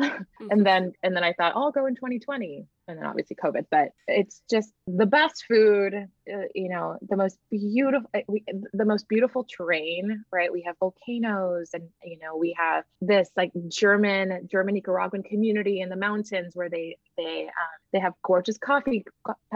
[0.50, 3.66] and then, and then I thought, oh, I'll go in 2020 and then obviously COVID,
[3.72, 8.44] but it's just the best food, uh, you know, the most beautiful, uh, we,
[8.74, 10.52] the most beautiful terrain, right?
[10.52, 15.90] We have volcanoes and, you know, we have this like German, German Nicaraguan community in
[15.90, 19.06] the mountains where they, they, um, they have gorgeous coffee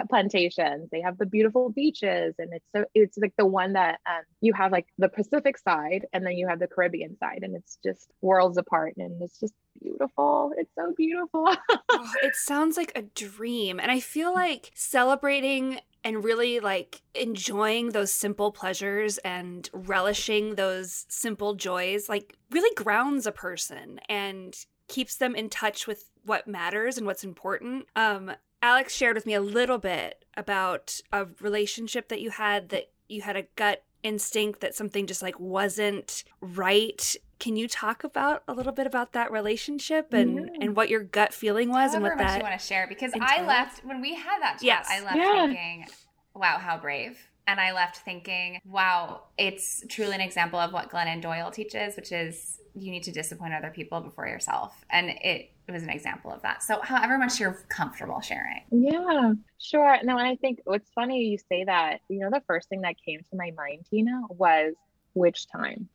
[0.09, 0.89] plantations.
[0.91, 2.35] They have the beautiful beaches.
[2.37, 6.05] And it's so, it's like the one that um, you have like the Pacific side
[6.13, 9.53] and then you have the Caribbean side and it's just worlds apart and it's just
[9.81, 10.51] beautiful.
[10.57, 11.47] It's so beautiful.
[11.89, 13.79] oh, it sounds like a dream.
[13.79, 21.05] And I feel like celebrating and really like enjoying those simple pleasures and relishing those
[21.09, 24.55] simple joys like really grounds a person and
[24.87, 27.87] keeps them in touch with what matters and what's important.
[27.95, 28.31] Um
[28.61, 33.21] Alex shared with me a little bit about a relationship that you had that you
[33.21, 38.53] had a gut instinct that something just like wasn't right can you talk about a
[38.53, 40.45] little bit about that relationship and Yeah.
[40.61, 42.87] and what your gut feeling was and However what much that you want to share
[42.87, 44.63] because I left when we had that chat.
[44.63, 44.87] Yes.
[44.89, 45.47] I left Yeah.
[45.47, 45.87] thinking,
[46.33, 51.21] "Wow, how brave!" And I left thinking, "Wow, it's truly an example of what Glennon
[51.21, 55.71] Doyle teaches, which is you need to disappoint other people before yourself." And it, it
[55.71, 56.63] was an example of that.
[56.63, 58.63] So, however much you're comfortable sharing.
[58.71, 59.99] Yeah, sure.
[60.03, 62.95] No, and I think what's funny you say that, you know, the first thing that
[63.03, 64.73] came to my mind, Tina, was
[65.13, 65.87] which time,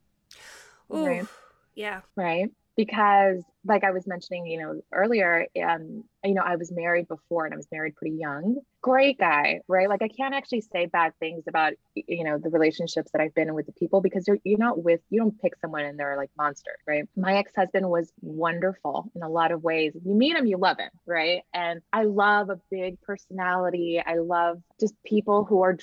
[0.93, 1.27] Ooh, Right.
[1.75, 2.51] yeah right?
[2.77, 7.45] Because like I was mentioning, you know, earlier, um, you know, I was married before
[7.45, 8.57] and I was married pretty young.
[8.81, 9.87] Great guy, right?
[9.87, 13.49] Like I can't actually say bad things about, you know, the relationships that I've been
[13.49, 16.17] in with the people because you're you're not with you don't pick someone and they're
[16.17, 17.05] like monster, right?
[17.17, 19.93] My ex-husband was wonderful in a lot of ways.
[20.03, 21.43] You meet him, you love him, right?
[21.53, 24.01] And I love a big personality.
[24.05, 25.77] I love just people who are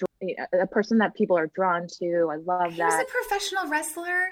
[0.53, 2.29] a person that people are drawn to.
[2.31, 3.05] I love He was that.
[3.07, 4.29] a professional wrestler,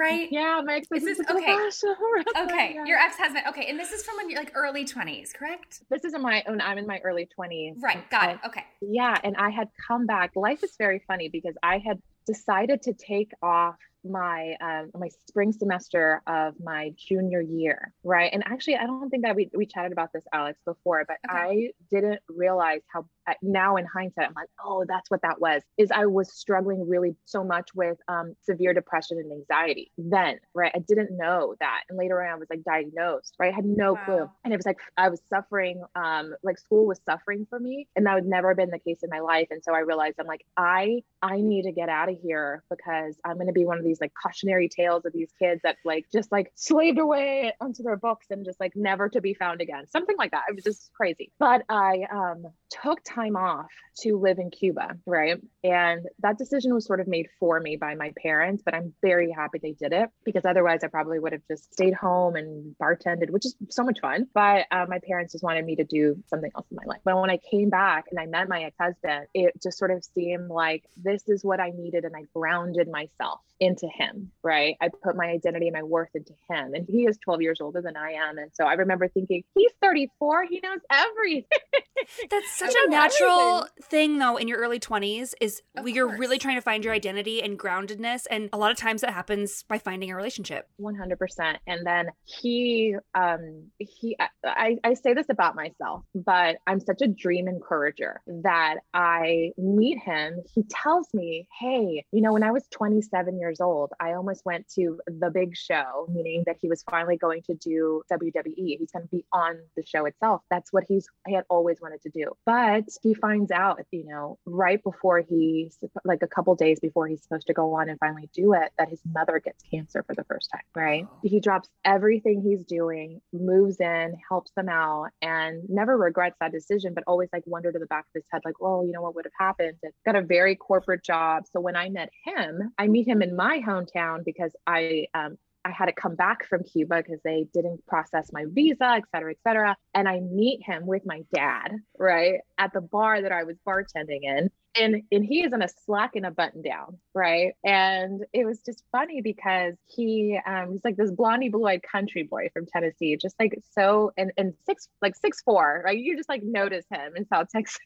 [0.00, 0.28] right?
[0.32, 1.54] Yeah, my ex Is this- oh a okay.
[1.54, 1.96] professional.
[2.44, 2.84] Okay, Yeah.
[2.86, 3.44] your ex-husband.
[3.48, 5.82] Okay, and this is from when you're like early 20s, correct?
[5.90, 6.60] This is in my own.
[6.60, 7.74] I'm in my early 20s.
[7.82, 8.38] Right, got it.
[8.46, 8.64] Okay.
[8.80, 10.30] Yeah, and I had come back.
[10.34, 15.52] Life is very funny because I had decided to take off my um my spring
[15.52, 18.30] semester of my junior year right?
[18.32, 21.38] And actually i don't think that we, we chatted about this alex before but Okay.
[21.38, 25.62] i didn't realize how uh, now in hindsight i'm like oh that's what that was
[25.76, 30.72] is i was struggling really so much with um severe depression and anxiety then right?
[30.74, 33.52] I didn't know that and later on i was like diagnosed right?
[33.52, 34.28] I had no clue.
[34.44, 38.06] And it was like i was suffering um like school was suffering for me and
[38.06, 40.44] that had never been the case in my life and so i realized i'm like
[40.56, 43.84] i i need to get out of here because i'm going to be one of
[43.84, 47.96] these like cautionary tales of these kids that like just like slaved away onto their
[47.96, 49.86] books and just like never to be found again.
[49.86, 50.44] Something like that.
[50.48, 51.32] It was just crazy.
[51.38, 53.66] But i um took time off
[54.02, 55.38] to live in cuba right?
[55.64, 59.30] And that decision was sort of made for me by my parents but i'm very
[59.30, 63.30] happy they did it because otherwise i probably would have just stayed home and bartended
[63.30, 64.26] which is so much fun.
[64.34, 67.00] But uh, my parents just wanted me to do something else in my life.
[67.04, 70.48] But when i came back and i met my ex-husband it just sort of seemed
[70.48, 73.40] like this is what i needed and i grounded myself
[73.82, 77.18] into him right i put my identity and my worth into him and he is
[77.18, 80.80] 12 years older than i am and so i remember thinking he's 34 he knows
[80.90, 81.44] everything
[82.30, 86.56] That's such a natural thing, though, in your early 20s, is Of you're really trying
[86.56, 88.26] to find your identity and groundedness.
[88.30, 90.68] And a lot of times that happens by finding a relationship.
[90.80, 97.00] 100% and then he um he I, I say this about myself but i'm such
[97.02, 102.50] a dream encourager that i meet him he tells me hey you know when i
[102.50, 103.69] was 27 years old
[104.00, 108.02] i almost went to the big show meaning that he was finally going to do
[108.10, 110.42] wwe he's going to be on the show itself.
[110.50, 112.32] That's what he's he had always wanted to do.
[112.46, 115.70] But he finds out you know right before he
[116.04, 118.88] like a couple days before he's supposed to go on and finally do it that
[118.88, 121.06] his mother gets cancer for the first time right?
[121.08, 121.18] Oh.
[121.22, 126.94] He drops everything he's doing moves in helps them out and never regrets that decision
[126.94, 129.14] but always like wondered in the back of his head like well you know what
[129.14, 129.76] would have happened?
[129.82, 131.44] And got a very corporate job.
[131.52, 135.70] So when i met him i meet him in my hometown because i um, I
[135.70, 139.38] had to come back from Cuba because they didn't process my visa, et cetera, et
[139.46, 139.76] cetera.
[139.94, 144.20] And I meet him with my dad, right, at the bar that I was bartending
[144.22, 144.50] in.
[144.76, 147.54] And, and he is in a slack and a button down, right?
[147.64, 152.50] And it was just funny because he um he's like this blondie blue-eyed country boy
[152.52, 155.98] from Tennessee, just like so and and six like six four, right?
[155.98, 157.80] You just like notice him in South Texas.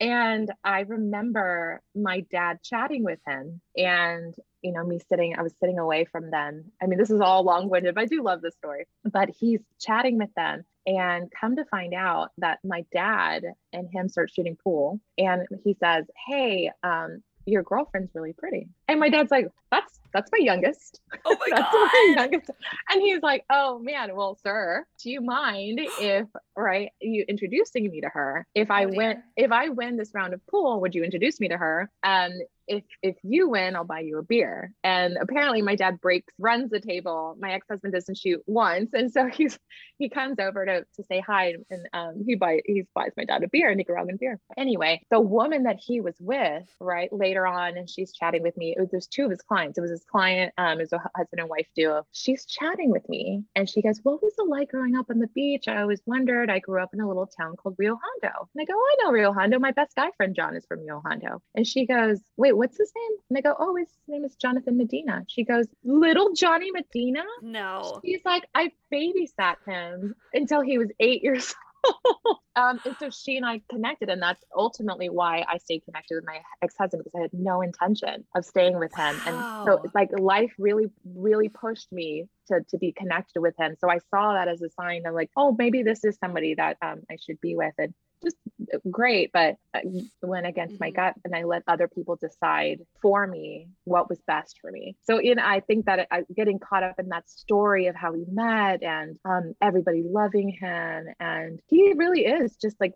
[0.00, 5.52] And I remember my dad chatting with him and, you know, me sitting, I was
[5.60, 6.72] sitting away from them.
[6.82, 8.86] I mean, this is all long winded, but I do love this story.
[9.04, 13.44] But he's chatting with them and come to find out that my dad
[13.74, 15.00] and him start shooting pool.
[15.18, 18.68] And he says, Hey, um, your girlfriend's really pretty.
[18.88, 21.00] And my dad's like, that's that's my youngest.
[21.24, 22.50] Oh my That's my youngest.
[22.90, 28.00] And he's like, oh man, well, sir, do you mind if right you introducing me
[28.02, 28.46] to her?
[28.54, 29.24] If I Oh, win, dear.
[29.36, 31.90] if I win this round of pool, would you introduce me to her?
[32.02, 32.32] Um,
[32.70, 34.72] if if you win, I'll buy you a beer.
[34.84, 37.36] And apparently my dad breaks, runs the table.
[37.38, 38.90] My ex-husband doesn't shoot once.
[38.92, 39.58] And so he's
[39.98, 43.42] he comes over to to say hi and um he buy he buys my dad
[43.44, 44.38] a beer, a Nicaraguan beer.
[44.56, 48.74] Anyway, the woman that he was with, right, later on, and she's chatting with me.
[48.76, 49.78] It was there's two of his clients.
[49.78, 52.04] It was his client, um, was a husband and wife duo.
[52.12, 55.28] She's chatting with me and she goes, What was it like growing up on the
[55.28, 55.68] beach?
[55.68, 56.50] I always wondered.
[56.50, 58.48] I grew up in a little town called Rio Hondo.
[58.54, 59.58] And I go, I know Rio Hondo.
[59.58, 61.40] My best guy friend John is from Rio Hondo.
[61.54, 63.18] And she goes, Wait, what's his name?
[63.30, 65.24] And I go, Oh, his name is Jonathan Medina.
[65.28, 67.24] She goes, Little Johnny Medina?
[67.40, 68.00] No.
[68.04, 71.54] He's like, I babysat him until he was eight years
[71.86, 72.36] old.
[72.56, 76.26] um, and so she and I connected, and that's ultimately why I stayed connected with
[76.26, 79.16] my ex-husband because I had no intention of staying with him.
[79.26, 83.74] And so it's like life really, really pushed me to to be connected with him.
[83.80, 86.76] So I saw that as a sign of like, oh, maybe this is somebody that
[86.82, 87.72] um, I should be with.
[87.78, 88.36] And just
[88.72, 89.82] uh, great, but I
[90.22, 90.94] went against my Mhm.
[90.94, 94.96] gut and I let other people decide for me what was best for me.
[95.02, 98.12] So, you know, I think that I, getting caught up in that story of how
[98.12, 102.94] we met and um, everybody loving him, and he really is just like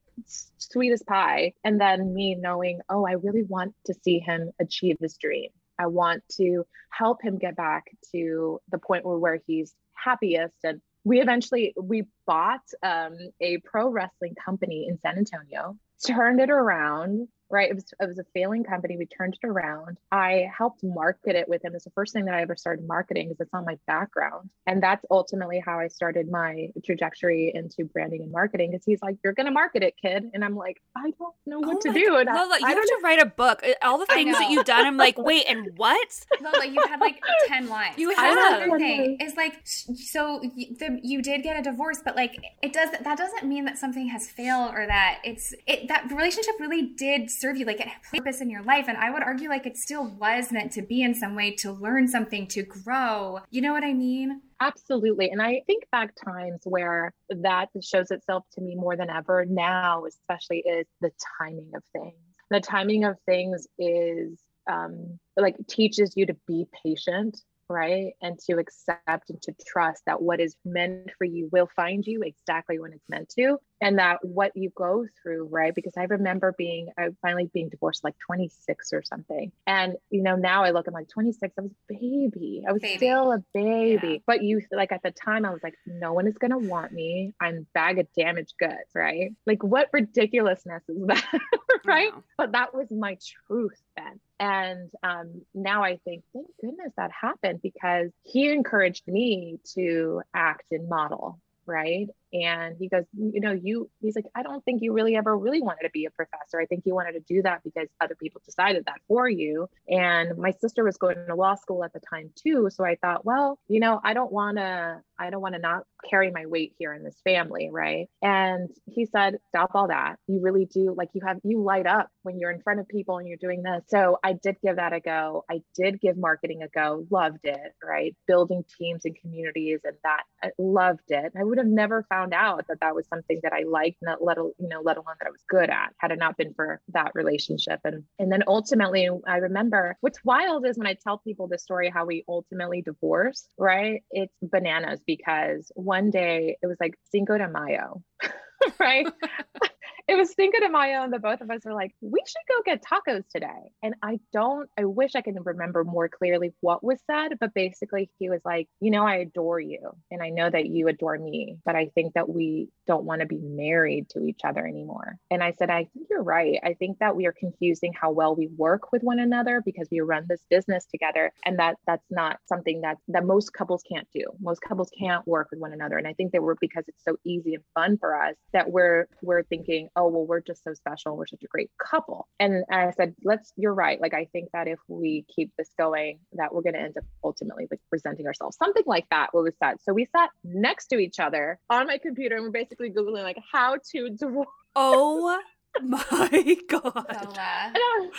[0.59, 1.53] sweet as pie.
[1.65, 5.51] And then me knowing, oh, I really want to see him achieve his dream.
[5.79, 10.81] I want to help him get back to the point where, where he's happiest and
[11.05, 17.29] we eventually we bought um, a pro wrestling company in san antonio turned it around
[17.51, 17.71] right?
[17.71, 18.97] It was it was a failing company.
[18.97, 19.99] We turned it around.
[20.11, 21.75] I helped market it with him.
[21.75, 24.51] It's the first thing that I ever started marketing because it's on my background.
[24.67, 28.71] And that's ultimately how I started my trajectory into branding and marketing.
[28.71, 30.31] Because he's like, You're gonna market it, kid.
[30.35, 32.07] And I'm like, I don't know what Oh to do.
[32.11, 32.21] God.
[32.21, 33.63] And I- Lola, you I have don't to write a book.
[33.65, 36.25] Uh, All the things that you've done, I'm like, wait, and what?
[36.41, 37.99] Lola, you had like 10 lines.
[37.99, 38.63] You And have.
[38.63, 42.73] Another thing is like, so y- the, you did get a divorce, but like, it
[42.73, 46.83] does, that doesn't mean that something has failed or that it's, it, that relationship really
[46.97, 47.65] did serve you.
[47.65, 48.87] Like it had purpose in your life.
[48.89, 51.73] And I would argue like it still was meant to be in some way to
[51.73, 53.41] learn something, to grow.
[53.51, 54.41] You know what I mean?
[54.61, 55.31] Absolutely.
[55.31, 60.05] And I think back times where that shows itself to me more than ever now,
[60.07, 62.15] especially is the timing of things.
[62.51, 64.39] The timing of things is
[64.71, 68.13] um, like teaches you to be patient, right?
[68.23, 72.23] And to accept and to trust that what is meant for you will find you
[72.23, 73.59] exactly when it's meant to.
[73.85, 75.75] And that what you go through, right?
[75.75, 79.53] Because I remember being, I finally being divorced like 26 or something.
[79.67, 82.65] And, you know, now I look, I'm like 26, I was a baby.
[82.67, 82.97] I was Baby.
[82.97, 84.09] still a baby.
[84.09, 84.19] Yeah.
[84.27, 86.93] But you, like at the time, I was like, no one is going to want
[86.93, 87.35] me.
[87.41, 89.33] I'm bag of damaged goods, right?
[89.47, 91.41] Like, what ridiculousness is that,
[91.85, 92.13] right?
[92.15, 92.23] Wow.
[92.39, 97.61] but that was my truth then and um, now i think thank goodness that happened
[97.63, 103.89] because he encouraged me to act and model right and he goes you know you
[104.01, 106.61] he's like i don't think you really ever really wanted to be a professor.
[106.61, 109.69] I think you wanted to do that because other people decided that for you.
[109.89, 112.69] And my sister was going to law school at the time too.
[112.71, 115.85] So i thought well you know i don't want to i don't want to not
[116.09, 118.09] carry my weight here in this family right?
[118.23, 120.17] And he said stop all that.
[120.27, 123.19] You really do like you have you light up when you're in front of people
[123.19, 123.83] and you're doing this.
[123.89, 125.45] So i did give that a go.
[125.51, 127.07] I did give marketing a go.
[127.11, 128.15] Loved it right?
[128.27, 131.33] Building teams and communities and that i loved it.
[131.39, 134.37] I would have never found out that that was something that i liked not let
[134.37, 137.13] you know let alone that i was good at had it not been for that
[137.15, 137.81] relationship.
[137.85, 141.91] And and then ultimately i remember what's wild is when i tell people the story
[141.91, 144.03] how we ultimately divorced right?
[144.11, 148.03] It's bananas because one day it was like cinco de mayo
[148.81, 149.07] right
[150.09, 152.63] it was Cinco de Mayo, and the both of us were like, we should go
[152.65, 153.71] get tacos today.
[153.83, 158.11] And I don't, I wish I could remember more clearly what was said, but basically
[158.19, 159.81] he was like, you know, I adore you
[160.11, 163.27] and I know that you adore me, but I think that we don't want to
[163.27, 165.17] be married to each other anymore.
[165.31, 166.61] And I said, I think you're right.
[166.63, 170.01] I think that we are confusing how well we work with one another because we
[170.01, 171.33] run this business together.
[171.45, 174.25] And that that's not something that that most couples can't do.
[174.41, 175.97] Most couples can't work with one another.
[175.97, 179.07] And I think that we're because it's so easy and fun for us that we're
[179.23, 181.17] we're thinking, oh well, we're just so special.
[181.17, 182.27] We're such a great couple.
[182.41, 183.53] And I said, let's.
[183.57, 184.01] You're right.
[184.01, 187.05] Like I think that if we keep this going, that we're going to end up
[187.23, 189.29] ultimately like presenting ourselves something like that.
[189.33, 189.77] What was said.
[189.83, 193.39] So we sat next to each other on my computer, and we're basically googling like
[193.53, 194.49] how to divorce.
[194.77, 195.41] Oh
[195.83, 196.83] my god.
[196.95, 197.35] Lola.
[197.37, 198.11] Uh, I'm-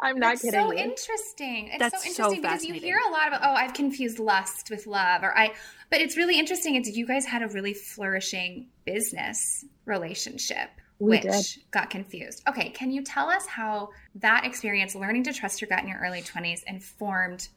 [0.00, 0.60] I'm not That's kidding.
[0.60, 0.78] so you.
[0.78, 1.68] interesting.
[1.68, 4.68] It's That's so so interesting because you hear a lot about, oh, I've confused lust
[4.70, 5.54] with love, or I,
[5.90, 6.74] but it's really interesting.
[6.74, 10.68] It's you guys had a really flourishing business relationship,
[10.98, 11.46] We which did.
[11.70, 12.42] got confused.
[12.48, 15.98] Okay, can you tell us how that experience, learning to trust your gut in your
[15.98, 17.48] early 20s, informed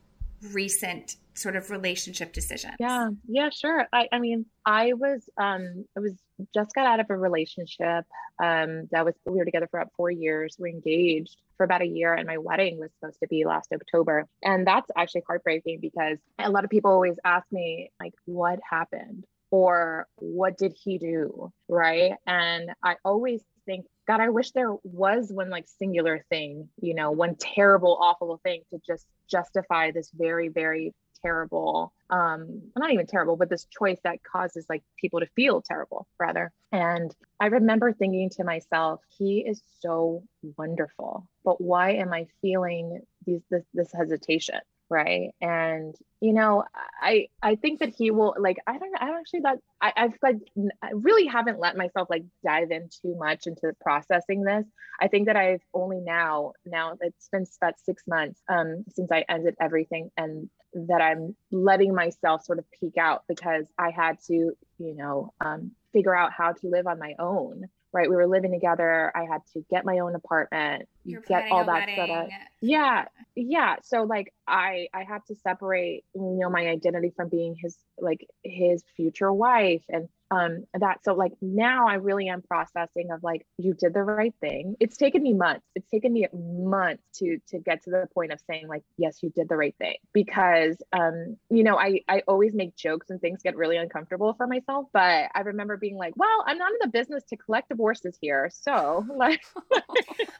[0.51, 2.73] recent sort of relationship decisions?
[2.79, 3.85] Yeah, yeah, sure.
[3.93, 6.13] I, I mean, I was, um, I was
[6.53, 8.05] just got out of a relationship.
[8.41, 10.55] Um, that was we were together for about four years.
[10.59, 14.25] We're engaged for about a year, and my wedding was supposed to be last October.
[14.43, 19.25] And that's actually heartbreaking because a lot of people always ask me, like, what happened?
[19.51, 21.51] Or what did he do?
[21.69, 22.13] Right.
[22.25, 27.11] And I always think, God, I wish there was one like singular thing, you know,
[27.11, 30.93] one terrible, awful thing to just justify this very, very
[31.23, 36.07] terrible um not even terrible but this choice that causes like people to feel terrible
[36.19, 40.23] rather and i remember thinking to myself he is so
[40.57, 44.59] wonderful but why am i feeling these this, this hesitation
[44.89, 45.31] right.
[45.41, 46.63] And you know
[47.01, 50.37] i i think that he will like i don't i actually that I, i've like
[50.81, 54.65] i really haven't let myself like dive in too much into processing this.
[54.99, 59.25] I think that i've only now now it's been about six months um since i
[59.29, 64.33] ended everything and that i'm letting myself sort of peek out because i had to
[64.79, 68.09] you know um, figure out how to live on my own right?
[68.09, 69.11] We were living together.
[69.15, 72.29] I had to get my own apartment You're get all that set up.
[72.61, 73.05] yeah
[73.35, 73.75] yeah.
[73.83, 78.25] So like i i have to separate you know my identity from being his like
[78.43, 81.03] his future wife and um that.
[81.03, 84.75] So like now i really am processing of like you did the right thing.
[84.79, 85.65] It's taken me months.
[85.75, 89.29] It's taken me months to to get to the point of saying like yes you
[89.29, 93.41] did the right thing because um you know i i always make jokes and things
[93.43, 96.87] get really uncomfortable for myself but i remember being like well i'm not in the
[96.87, 99.41] business to collect divorces here so like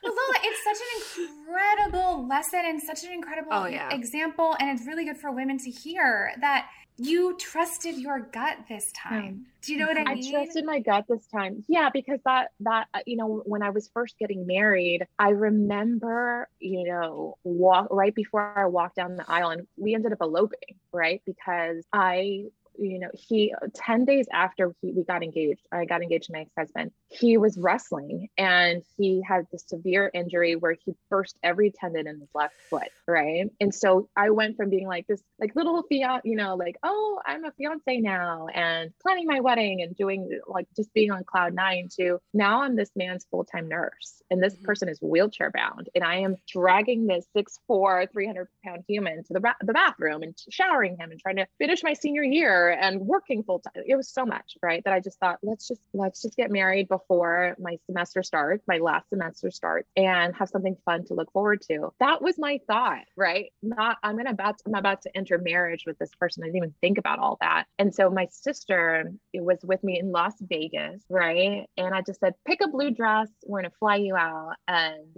[0.04, 3.94] Well, Lola, it's such an incredible lesson and such an incredible Oh, yeah.
[3.94, 4.56] example.
[4.60, 9.46] And it's really good for women to hear that you trusted your gut this time.
[9.62, 10.36] Do you know what I mean?
[10.36, 11.64] I trusted my gut this time.
[11.68, 16.50] Yeah, because that that uh, you know when I was first getting married, I remember
[16.60, 20.80] you know walk right before I walked down the aisle, and we ended up eloping,
[20.92, 21.22] right?
[21.26, 22.46] Because I
[22.78, 26.42] you know he 10 days after he, we got engaged i got engaged to my
[26.42, 32.08] ex-husband he was wrestling and he had this severe injury where he burst every tendon
[32.08, 35.84] in his left foot right and so i went from being like this like little
[35.84, 40.30] fiance you know like oh i'm a fiance now and planning my wedding and doing
[40.48, 44.56] like just being on cloud nine to now i'm this man's full-time nurse and this
[44.56, 44.64] Mhm.
[44.64, 49.40] person is wheelchair bound and i am dragging this 6'4 300 pound human to the,
[49.40, 53.44] ba- the bathroom and showering him and trying to finish my senior year and working
[53.44, 56.36] full time it was so much right that i just thought let's just let's just
[56.36, 61.14] get married before my semester starts my last semester starts and have something fun to
[61.14, 61.90] look forward to.
[62.00, 63.52] That was my thought right?
[63.62, 66.44] Not i'm gonna about i'm about to enter marriage with this person.
[66.44, 67.66] I didn't even think about all that.
[67.80, 71.68] And so my sister it was with me in las vegas right?
[71.78, 73.30] And i just said pick a blue dress.
[73.46, 75.18] We're gonna fly you out and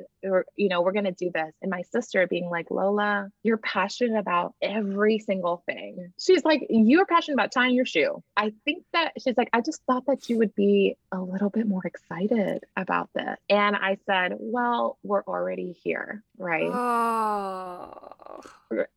[0.55, 1.53] you know we're gonna do this.
[1.61, 6.11] And my sister being like lola you're passionate about every single thing.
[6.19, 9.81] She's like you're passionate about tying your shoe i think that she's like i just
[9.85, 14.33] thought that you would be a little bit more excited about this and i said
[14.39, 18.41] well we're already here right Oh.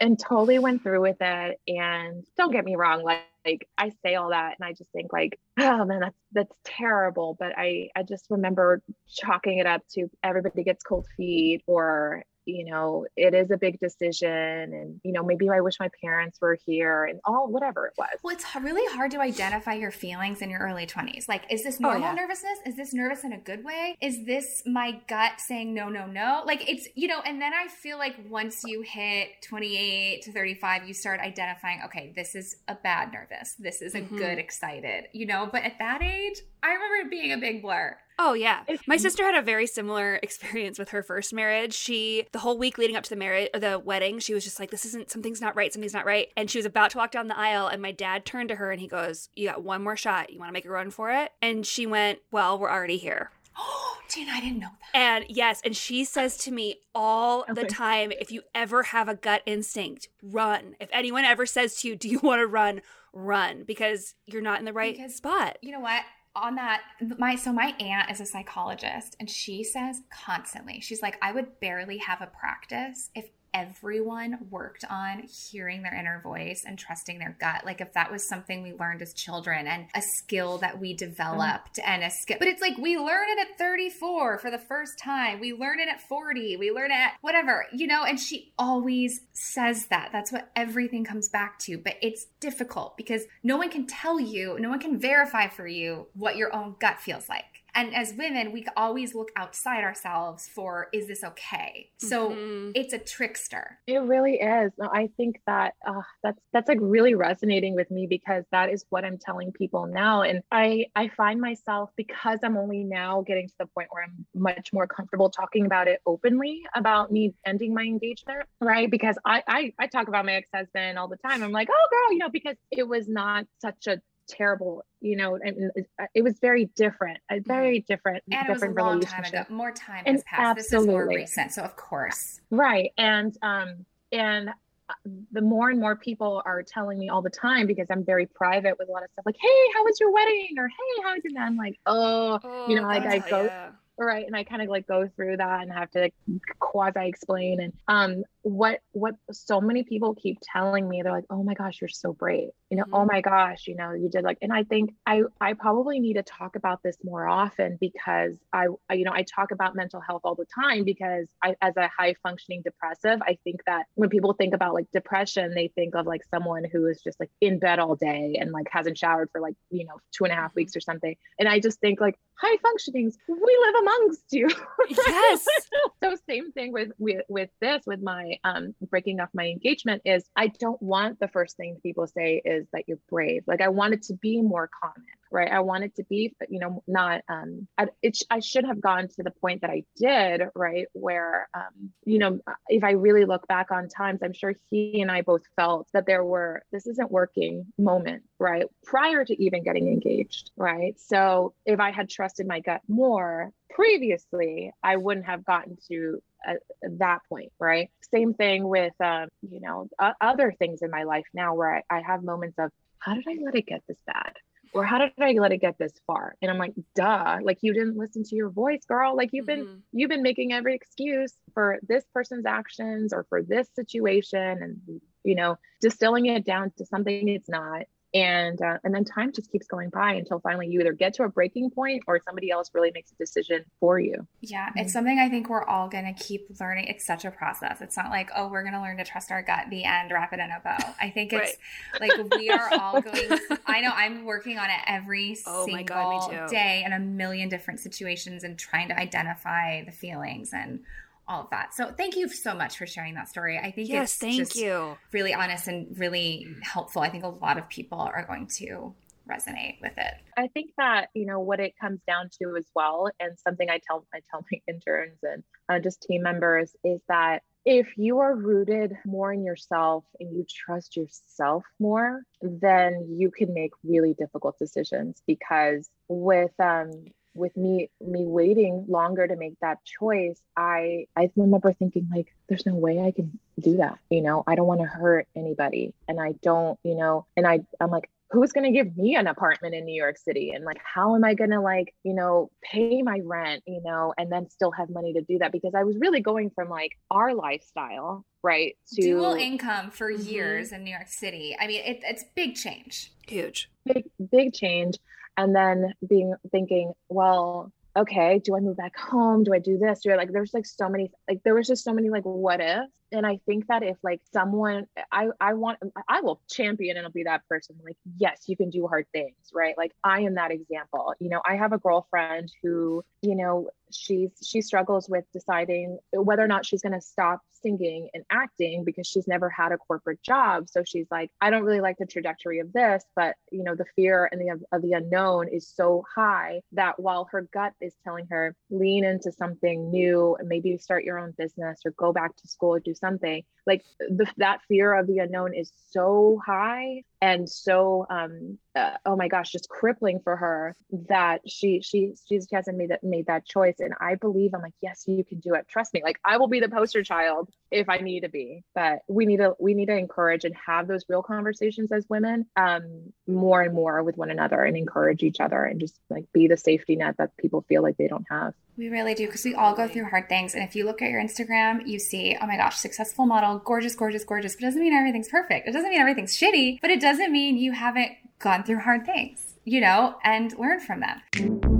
[0.00, 1.60] and totally went through with it.
[1.68, 5.12] And don't get me wrong, like, like I say all that and I just think
[5.12, 7.36] like, oh man, that's that's terrible.
[7.38, 12.64] But I I just remember chalking it up to everybody gets cold feet or you
[12.64, 16.58] know, it is a big decision and you know, maybe I wish my parents were
[16.66, 18.08] here and all whatever it was.
[18.22, 21.28] Well, it's really hard to identify your feelings in your early 20s.
[21.28, 22.14] Like, is this Oh, normal yeah.
[22.14, 22.58] nervousness?
[22.66, 23.96] Is this nervous in a good way?
[24.00, 26.42] Is this my gut saying no, no, no?
[26.46, 30.86] Like, it's, you know, and then I feel like once you hit 28 to 35,
[30.88, 33.54] you start identifying, okay, this is a bad nervous.
[33.58, 34.16] This is a Mhm.
[34.18, 35.48] good excited, you know?
[35.50, 37.96] But at that age, I remember it being a big blur.
[38.24, 38.62] Oh yeah.
[38.86, 41.74] My sister had a very similar experience with her first marriage.
[41.74, 44.60] She the whole week leading up to the marriage or the wedding, she was just
[44.60, 46.28] like this isn't something's not right, something's not right.
[46.36, 48.70] And she was about to walk down the aisle and my dad turned to her
[48.70, 50.32] and he goes, "You got one more shot.
[50.32, 53.30] You want to make a run for it?" And she went, "Well, we're already here."
[53.58, 54.98] Oh, Tina, I didn't know that.
[54.98, 59.14] And yes, and she says to me all the time, if you ever have a
[59.14, 60.74] gut instinct, run.
[60.80, 62.80] If anyone ever says to you, "Do you want to run?"
[63.14, 65.58] run because you're not in the right Because- spot.
[65.60, 66.02] You know what?
[66.34, 66.80] On that,
[67.18, 71.60] my so my aunt is a psychologist, and she says constantly, she's like, I would
[71.60, 77.36] barely have a practice if everyone worked on hearing their inner voice and trusting their
[77.40, 77.64] gut.
[77.64, 81.76] Like if that was something we learned as children and a skill that we developed
[81.76, 81.86] mm.
[81.86, 82.36] and a skill.
[82.38, 85.40] But it's like we learn it at 34 for the first time.
[85.40, 86.56] We learn it at 40.
[86.56, 90.10] We learn it at whatever, you know, and she always says that.
[90.12, 91.78] That's what everything comes back to.
[91.78, 96.06] But it's difficult because no one can tell you, no one can verify for you
[96.14, 97.44] what your own gut feels like.
[97.74, 101.90] And as women, we always look outside ourselves for, is this okay?
[101.98, 102.72] So Mhm.
[102.74, 103.78] it's a trickster.
[103.86, 104.72] It really is.
[104.78, 108.84] No, I think that uh, that's that's like really resonating with me because that is
[108.90, 113.48] what I'm telling people now, and I I find myself because I'm only now getting
[113.48, 117.72] to the point where I'm much more comfortable talking about it openly about me ending
[117.74, 118.90] my engagement, right?
[118.90, 121.42] Because I I, I talk about my ex husband all the time.
[121.42, 125.36] I'm like, oh girl, you know, because it was not such a terrible, you know,
[125.36, 129.00] and it, it was very different, a very different, And it was a different long
[129.00, 129.44] time ago.
[129.48, 130.56] More time And has passed.
[130.56, 131.16] This is more absolutely.
[131.16, 131.52] recent.
[131.52, 132.40] So, of course.
[132.50, 132.92] Right.
[132.96, 134.50] And um and
[134.88, 134.94] uh,
[135.32, 138.78] the more and more people are telling me all the time because I'm very private
[138.78, 140.54] with a lot of stuff like, hey, how was your wedding?
[140.58, 143.70] Or hey, how did your I'm like, oh, you know, like I go yeah.
[143.98, 144.26] right.
[144.26, 146.14] And I kind of like go through that and have to like,
[146.58, 147.60] quasi explain.
[147.60, 151.80] And um what what so many people keep telling me, they're like, oh my gosh,
[151.80, 152.50] you're so brave.
[152.72, 153.08] You know, oh Mhm.
[153.08, 156.22] my gosh, you know, you did like, and I think I I probably need to
[156.22, 160.22] talk about this more often because I, I you know I talk about mental health
[160.24, 164.32] all the time because I as a high functioning depressive, I think that when people
[164.32, 167.78] think about like depression, they think of like someone who is just like in bed
[167.78, 170.74] all day and like hasn't showered for like you know two and a half weeks
[170.74, 171.14] or something.
[171.38, 174.48] And I just think like high functionings, we live amongst you.
[174.88, 175.46] Yes.
[176.02, 180.24] so same thing with with with this with my um breaking off my engagement is
[180.36, 183.44] I don't want the first thing people say is that you're brave.
[183.46, 185.50] Like I want it to be more common, right?
[185.50, 189.22] I wanted to be, you know, not, um, I, it, I should have gone to
[189.22, 190.86] the point that I did, right?
[190.92, 195.10] Where, um, you know, if I really look back on times, I'm sure he and
[195.10, 198.66] I both felt that there were, this isn't working moment, right?
[198.84, 200.98] Prior to even getting engaged, right?
[201.00, 206.58] So if I had trusted my gut more previously, I wouldn't have gotten to at
[206.82, 207.90] that point, right?
[208.12, 211.98] Same thing with, um, you know, uh, other things in my life now where I,
[211.98, 214.34] I have moments of, how did I let it get this bad?
[214.74, 216.34] Or how did I let it get this far?
[216.40, 219.14] And I'm like, duh, like you didn't listen to your voice, girl.
[219.16, 219.64] Like you've mm-hmm.
[219.64, 225.00] been, you've been making every excuse for this person's actions or for this situation and,
[225.24, 227.82] you know, distilling it down to something it's not
[228.14, 231.24] and uh, and then time just keeps going by until finally you either get to
[231.24, 234.26] a breaking point or somebody else really makes a decision for you.
[234.40, 234.88] Yeah it's mm-hmm.
[234.88, 236.86] something i think we're all going to keep learning.
[236.86, 237.80] It's such a process.
[237.80, 240.32] It's not like oh we're going to learn to trust our gut the end wrap
[240.32, 240.94] it in a bow.
[241.00, 241.56] I think it's
[242.00, 242.18] right.
[242.18, 246.48] like we are all going i know i'm working on it every oh single God,
[246.48, 250.80] day in a million different situations and trying to identify the feelings and
[251.28, 251.74] all of that.
[251.74, 253.58] So thank you so much for sharing that story.
[253.58, 254.96] I think yes, thank you.
[255.12, 257.02] really honest and really helpful.
[257.02, 258.94] I think a lot of people are going to
[259.28, 260.14] resonate with it.
[260.36, 263.80] I think that you know what it comes down to as well, and something I
[263.86, 268.34] tell I tell my interns and uh, just team members is that if you are
[268.34, 274.58] rooted more in yourself and you trust yourself more, then you can make really difficult
[274.58, 276.90] decisions because with um
[277.34, 282.66] with me me waiting longer to make that choice i i remember thinking like there's
[282.66, 286.20] no way i can do that you know i don't want to hurt anybody and
[286.20, 289.74] i don't you know and i i'm like who's going to give me an apartment
[289.74, 290.50] in New York City?
[290.50, 294.14] And like, how am I going to like, you know, pay my rent, you know,
[294.16, 295.52] and then still have money to do that?
[295.52, 298.74] Because I was really going from like our lifestyle, right?
[298.94, 300.28] To dual income for mm-hmm.
[300.28, 301.54] years in New York City.
[301.60, 303.12] I mean, it, it's big change.
[303.26, 303.70] Huge.
[303.84, 304.96] Big, big change
[305.36, 309.44] and then being thinking well okay do i move back home?
[309.44, 310.00] Do i do this?
[310.00, 312.60] Do i like there's like so many like there was just so many like what
[312.60, 317.06] ifs and i think that if like someone i i want i will champion and
[317.06, 320.34] i'll be that person like yes you can do hard things right like i am
[320.34, 325.24] that example you know i have a girlfriend who you know she's she struggles with
[325.32, 329.72] deciding whether or not she's going to stop singing and acting because she's never had
[329.72, 330.68] a corporate job.
[330.68, 333.84] So she's like, I don't really like the trajectory of this, but you know, the
[333.96, 338.26] fear and the of the unknown is so high that while her gut is telling
[338.30, 342.48] her lean into something new, and maybe start your own business or go back to
[342.48, 347.48] school or do something, like the, that fear of the unknown is so high and
[347.48, 350.76] so um uh, oh my gosh just crippling for her
[351.08, 354.74] that she she she hasn't made that made that choice and i believe i'm like
[354.82, 357.88] yes you can do it trust me like i will be the poster child if
[357.88, 361.04] i need to be but we need to we need to encourage and have those
[361.08, 365.64] real conversations as women um more and more with one another and encourage each other
[365.64, 368.88] and just like be the safety net that people feel like they don't have we
[368.88, 370.54] really do because we all go through hard things.
[370.54, 373.94] And if you look at your Instagram, you see, oh my gosh, successful model, gorgeous,
[373.94, 374.54] gorgeous, gorgeous.
[374.54, 375.68] But it doesn't mean everything's perfect.
[375.68, 379.56] It doesn't mean everything's shitty, but it doesn't mean you haven't gone through hard things,
[379.64, 381.71] you know, and learned from them.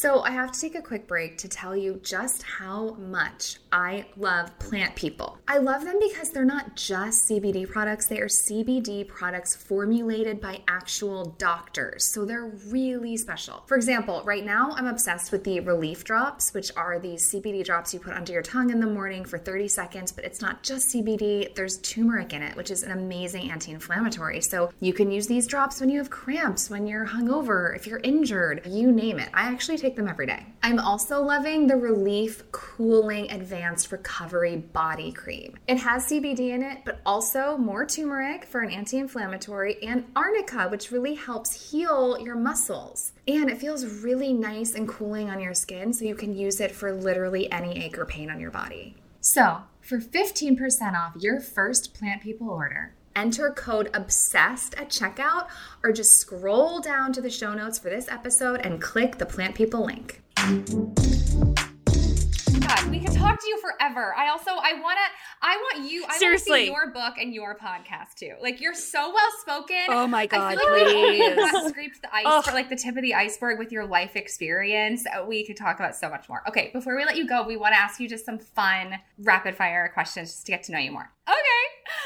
[0.00, 4.06] So, I have to take a quick break to tell you just how much I
[4.16, 5.36] love plant people.
[5.46, 10.62] I love them because they're not just CBD products, they are CBD products formulated by
[10.68, 12.06] actual doctors.
[12.06, 13.62] So, they're really special.
[13.66, 17.92] For example, right now I'm obsessed with the Relief Drops, which are these CBD drops
[17.92, 20.94] you put under your tongue in the morning for 30 seconds, but it's not just
[20.94, 24.40] CBD, there's turmeric in it, which is an amazing anti inflammatory.
[24.40, 28.00] So, you can use these drops when you have cramps, when you're hungover, if you're
[28.02, 29.28] injured, you name it.
[29.34, 30.46] I actually take take them every day.
[30.62, 35.58] I'm also loving the Relief Cooling Advanced Recovery Body Cream.
[35.66, 40.68] It has CBD in it, but also more turmeric for an anti inflammatory and arnica,
[40.68, 43.12] which really helps heal your muscles.
[43.26, 46.70] And it feels really nice and cooling on your skin, so you can use it
[46.70, 48.96] for literally any ache or pain on your body.
[49.20, 55.46] So, for 15% off your first Plant People order, enter code obsessed at checkout
[55.84, 59.54] or just scroll down to the show notes for this episode and click the plant
[59.54, 60.22] people link
[62.60, 64.14] God, we could talk to you forever.
[64.16, 65.00] I also I wanna
[65.42, 66.50] I want you I Seriously.
[66.50, 68.34] want to see your book and your podcast too.
[68.40, 69.86] Like you're so well spoken.
[69.88, 71.68] Oh my god, I feel like please.
[71.68, 72.42] scraped the ice oh.
[72.42, 75.04] for like the tip of the iceberg with your life experience.
[75.06, 76.42] Uh, we could talk about so much more.
[76.48, 79.56] Okay, before we let you go, we want to ask you just some fun rapid
[79.56, 81.12] fire questions just to get to know you more.
[81.28, 81.39] Okay.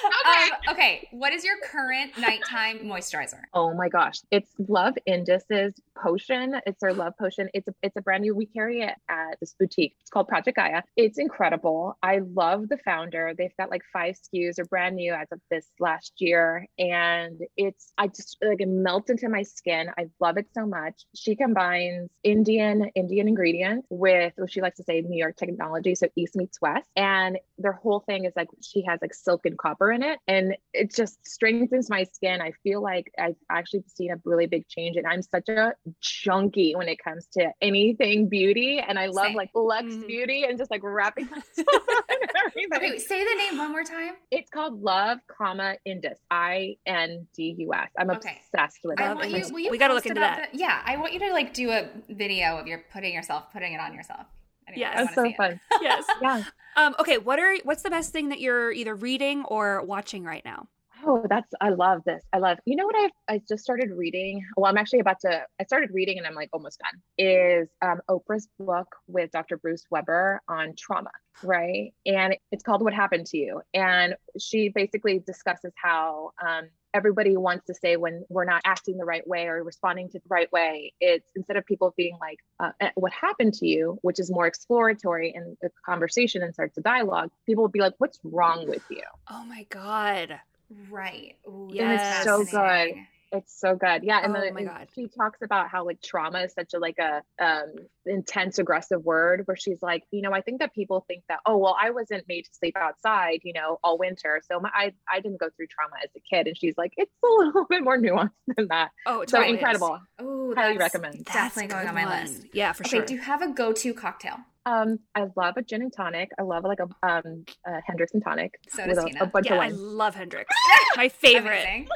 [0.05, 3.41] Um, okay, what is your current nighttime moisturizer?
[3.53, 6.61] Oh my gosh, it's Love Indus's potion.
[6.67, 7.49] It's their love potion.
[7.55, 8.35] It's a it's a brand new.
[8.35, 9.97] We carry it at this boutique.
[10.01, 10.83] It's called Project Gaia.
[10.97, 11.97] It's incredible.
[12.03, 13.35] I love the founder.
[13.37, 14.57] They've got like five SKUs.
[14.57, 19.11] They're brand new as of this last year, and it's I just like it melts
[19.11, 19.91] into my skin.
[19.99, 21.05] I love it so much.
[21.15, 26.09] She combines Indian Indian ingredients with what she likes to say New York technology, so
[26.17, 29.91] East meets West, and their whole thing is like she has like silk and copper
[29.95, 32.41] in it, and it just strengthens my skin.
[32.43, 36.75] I feel like I've actually seen a really big change, and I'm such a junkie
[36.77, 39.37] when it comes to anything beauty, and I love Same.
[39.37, 40.07] like Lux Mhm.
[40.07, 41.45] Beauty and just like wrapping myself
[42.11, 42.69] in everything.
[42.75, 44.15] Okay, say the name one more time.
[44.31, 46.19] It's called Love, comma Indus.
[46.31, 47.89] I N D U S.
[47.99, 48.41] I'm Okay.
[48.53, 49.15] obsessed with I it.
[49.17, 49.59] want you.
[49.59, 50.53] You We gotta look into about that.
[50.53, 53.73] the- yeah, I want you to like do a video of your putting yourself, putting
[53.73, 54.27] it on yourself.
[54.69, 54.97] Anyway, Yes.
[54.97, 55.37] That's so see it.
[55.37, 55.61] fun.
[55.83, 56.05] yes.
[56.23, 56.43] Yeah.
[56.77, 60.45] Um, okay, what are what's the best thing that you're either reading or watching right
[60.45, 60.69] now?
[61.07, 62.25] Oh, that's I love this.
[62.33, 62.59] I love.
[62.65, 64.43] You know what I've I just started reading.
[64.57, 65.43] Well, I'm actually about to.
[65.61, 67.01] I started reading and I'm like almost done.
[67.19, 69.59] Is um, Oprah's book with Dr.
[69.59, 71.11] Bruce Weber on trauma,
[71.43, 71.93] right?
[72.07, 73.61] And it's called What Happened to You.
[73.75, 79.05] And she basically discusses how um, everybody wants to say when we're not acting the
[79.05, 80.93] right way or responding to the right way.
[81.01, 84.47] It's instead of people being like, uh, eh, "What happened to you," which is more
[84.47, 87.31] exploratory and the conversation and starts a dialogue.
[87.47, 90.41] People will be like, "What's wrong with you?" Oh my god.
[90.89, 91.37] Right.
[91.47, 92.03] Ooh, Yes.
[92.09, 92.95] that's So good.
[93.35, 93.43] Fascinating.
[93.45, 94.05] It's so good.
[94.05, 94.21] Yeah.
[94.25, 94.89] And, Oh the, my and God.
[94.95, 97.73] she talks about how like trauma is such a like a um
[98.07, 101.57] intense aggressive word where she's like, you know, I think that people think that, oh
[101.59, 104.41] well, I wasn't made to sleep outside, you know, all winter.
[104.51, 106.47] So my I, I didn't go through trauma as a kid.
[106.47, 108.91] And she's like, it's a little bit more nuanced than that.
[109.07, 109.59] Oh, it So totally is.
[109.61, 109.99] incredible.
[110.19, 111.15] Oh, Highly recommend.
[111.27, 112.27] That's Definitely going on my one.
[112.27, 112.47] list.
[112.53, 113.07] Yeah, for Okay, sure.
[113.07, 114.39] do you have a go-to cocktail?
[114.67, 116.31] Um, I love a gin and tonic.
[116.39, 119.47] I love like a um a Hendrick's and tonic So with does a, a bunch
[119.47, 120.55] yeah, of I love Hendrick's.
[120.97, 121.89] my favorite.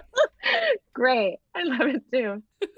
[0.92, 1.38] Great.
[1.54, 2.42] I love it too.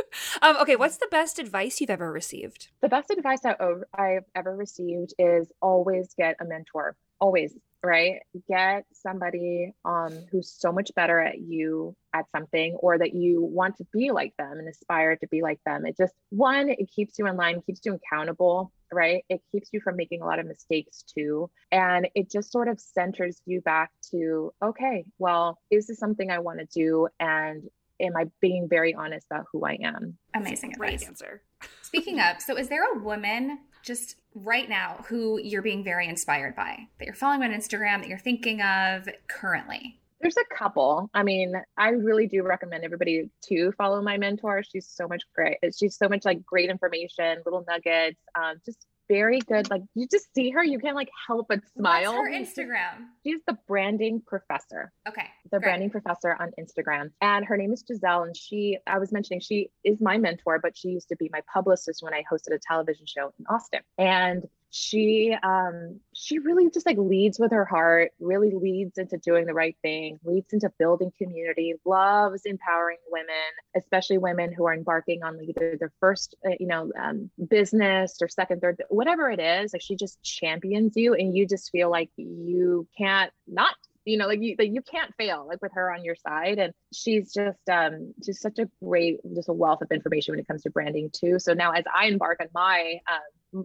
[0.42, 2.68] Um, okay, what's the best advice you've ever received?
[2.82, 3.54] The best advice I,
[3.94, 6.96] I've ever received is always get a mentor.
[7.20, 8.20] Always, right?
[8.48, 13.76] Get somebody um, who's so much better at you at something or that you want
[13.76, 15.86] to be like them and aspire to be like them.
[15.86, 19.24] It just, one, it keeps you in line, keeps you accountable, right?
[19.28, 21.50] It keeps you from making a lot of mistakes too.
[21.72, 26.38] And it just sort of centers you back to, okay, well, is this something I
[26.38, 27.08] want to do?
[27.18, 27.68] And
[28.00, 30.16] am I being very honest about who I am?
[30.34, 31.08] Amazing Great advice.
[31.08, 31.42] answer.
[31.82, 36.54] Speaking of, so is there a woman just right now who you're being very inspired
[36.54, 39.99] by that you're following on Instagram that you're thinking of currently?
[40.20, 41.08] There's a couple.
[41.14, 44.62] I mean, I really do recommend everybody to follow my mentor.
[44.62, 45.56] She's so much great.
[45.78, 49.68] She's so much like great information, little nuggets, um, just very good.
[49.70, 52.14] Like you just see her, you can't like help but smile.
[52.14, 53.06] What's her Instagram?
[53.26, 55.26] She's the branding professor, Okay.
[55.44, 55.62] the great.
[55.62, 57.10] branding professor on Instagram.
[57.20, 58.22] And her name is Giselle.
[58.24, 61.40] And she, I was mentioning, she is my mentor, but she used to be my
[61.52, 63.80] publicist when I hosted a television show in Austin.
[63.98, 69.44] And she um she really just like leads with her heart really leads into doing
[69.44, 75.24] the right thing leads into building community loves empowering women especially women who are embarking
[75.24, 79.72] on either their first uh, you know um, business or second third whatever it is
[79.72, 84.28] like she just champions you and you just feel like you can't not you know
[84.28, 87.68] like you like you can't fail like with her on your side and she's just
[87.68, 91.10] um just such a great just a wealth of information when it comes to branding
[91.12, 91.38] too.
[91.38, 93.18] So now as i embark on my um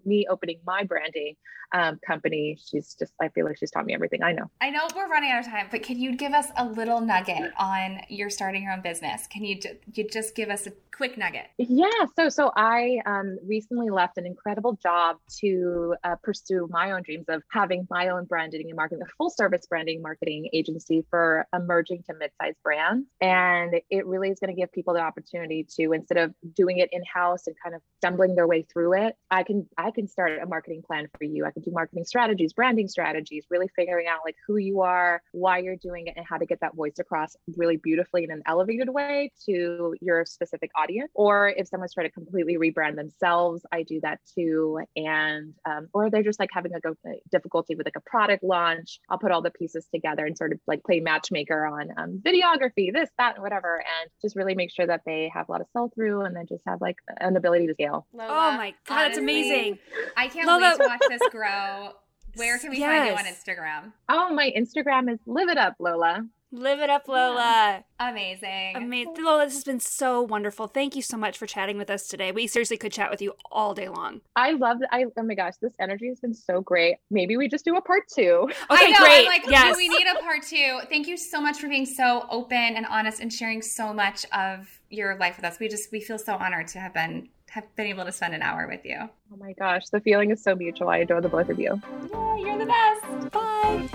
[0.06, 1.36] me opening my branding
[1.74, 4.50] um, company, she's just, I feel like she's taught me everything I know.
[4.62, 7.52] I know we're running out of time, but can you give us a little nugget
[7.58, 9.28] on your starting your own business?
[9.28, 9.60] Can you,
[9.94, 11.48] you just give us a quick nugget?
[11.58, 11.90] Yeah.
[12.16, 17.26] So, so I um, recently left an incredible job to uh, pursue my own dreams
[17.28, 22.04] of having my own branding and marketing, a full service branding marketing agency for emerging
[22.10, 23.08] to mid-sized brands.
[23.20, 26.90] And it really is going to give people the opportunity to, instead of doing it
[26.92, 30.46] in-house and kind of stumbling their way through it, I can, I can start a
[30.46, 31.46] marketing plan for you.
[31.46, 35.60] I can do marketing strategies, branding strategies, really figuring out like who you are, why
[35.60, 38.90] you're doing it, and how to get that voice across really beautifully in an elevated
[38.90, 41.12] way to your specific audience.
[41.14, 44.80] Or if someone's trying to completely rebrand themselves, I do that too.
[44.96, 46.96] And um, or they're just like having a go-
[47.32, 50.60] difficulty with like a product launch, I'll put all the pieces together and sort of
[50.68, 54.88] like play matchmaker on um, videography, this, that, and whatever, and just really make sure
[54.88, 57.68] that they have a lot of sell through and then just have like an ability
[57.68, 58.08] to scale.
[58.14, 59.80] Lola, Oh my god, that's honestly, amazing.
[60.18, 61.92] I can't Lola- wait to watch this grow.
[62.36, 63.94] Where can we find you on Instagram?
[64.10, 66.26] Oh, my Instagram is live it up, Lola.
[66.52, 67.84] Live it up, Lola.
[68.00, 68.76] Amazing.
[68.76, 69.16] Amazing.
[69.20, 70.68] Lola, this has been so wonderful.
[70.68, 72.32] Thank you so much for chatting with us today.
[72.32, 74.22] We seriously could chat with you all day long.
[74.36, 76.98] I love I oh my gosh, this energy has been so great.
[77.10, 78.50] Maybe we just do a part two.
[78.72, 79.20] Okay, I know, great.
[79.20, 79.78] I'm like, yes.
[79.78, 80.80] we need a part two.
[80.90, 84.68] Thank you so much for being so open and honest and sharing so much of
[84.90, 85.60] your life with us.
[85.60, 88.42] We just we feel so honored to have been have been able to spend an
[88.42, 88.98] hour with you.
[89.32, 90.90] Oh my gosh, the feeling is so mutual.
[90.90, 91.82] I adore the both of you.
[92.12, 93.32] Yeah, you're the best.
[93.32, 93.88] Bye.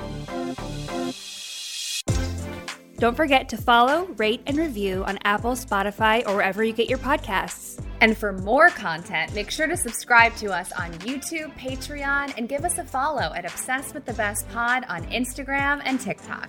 [2.99, 6.99] Don't forget to follow, rate, and review on Apple, Spotify, or wherever you get your
[6.99, 7.79] podcasts.
[8.01, 12.65] And for more content, make sure to subscribe to us on YouTube, Patreon, and give
[12.65, 16.49] us a follow at Obsessed with the Best Pod on Instagram and TikTok.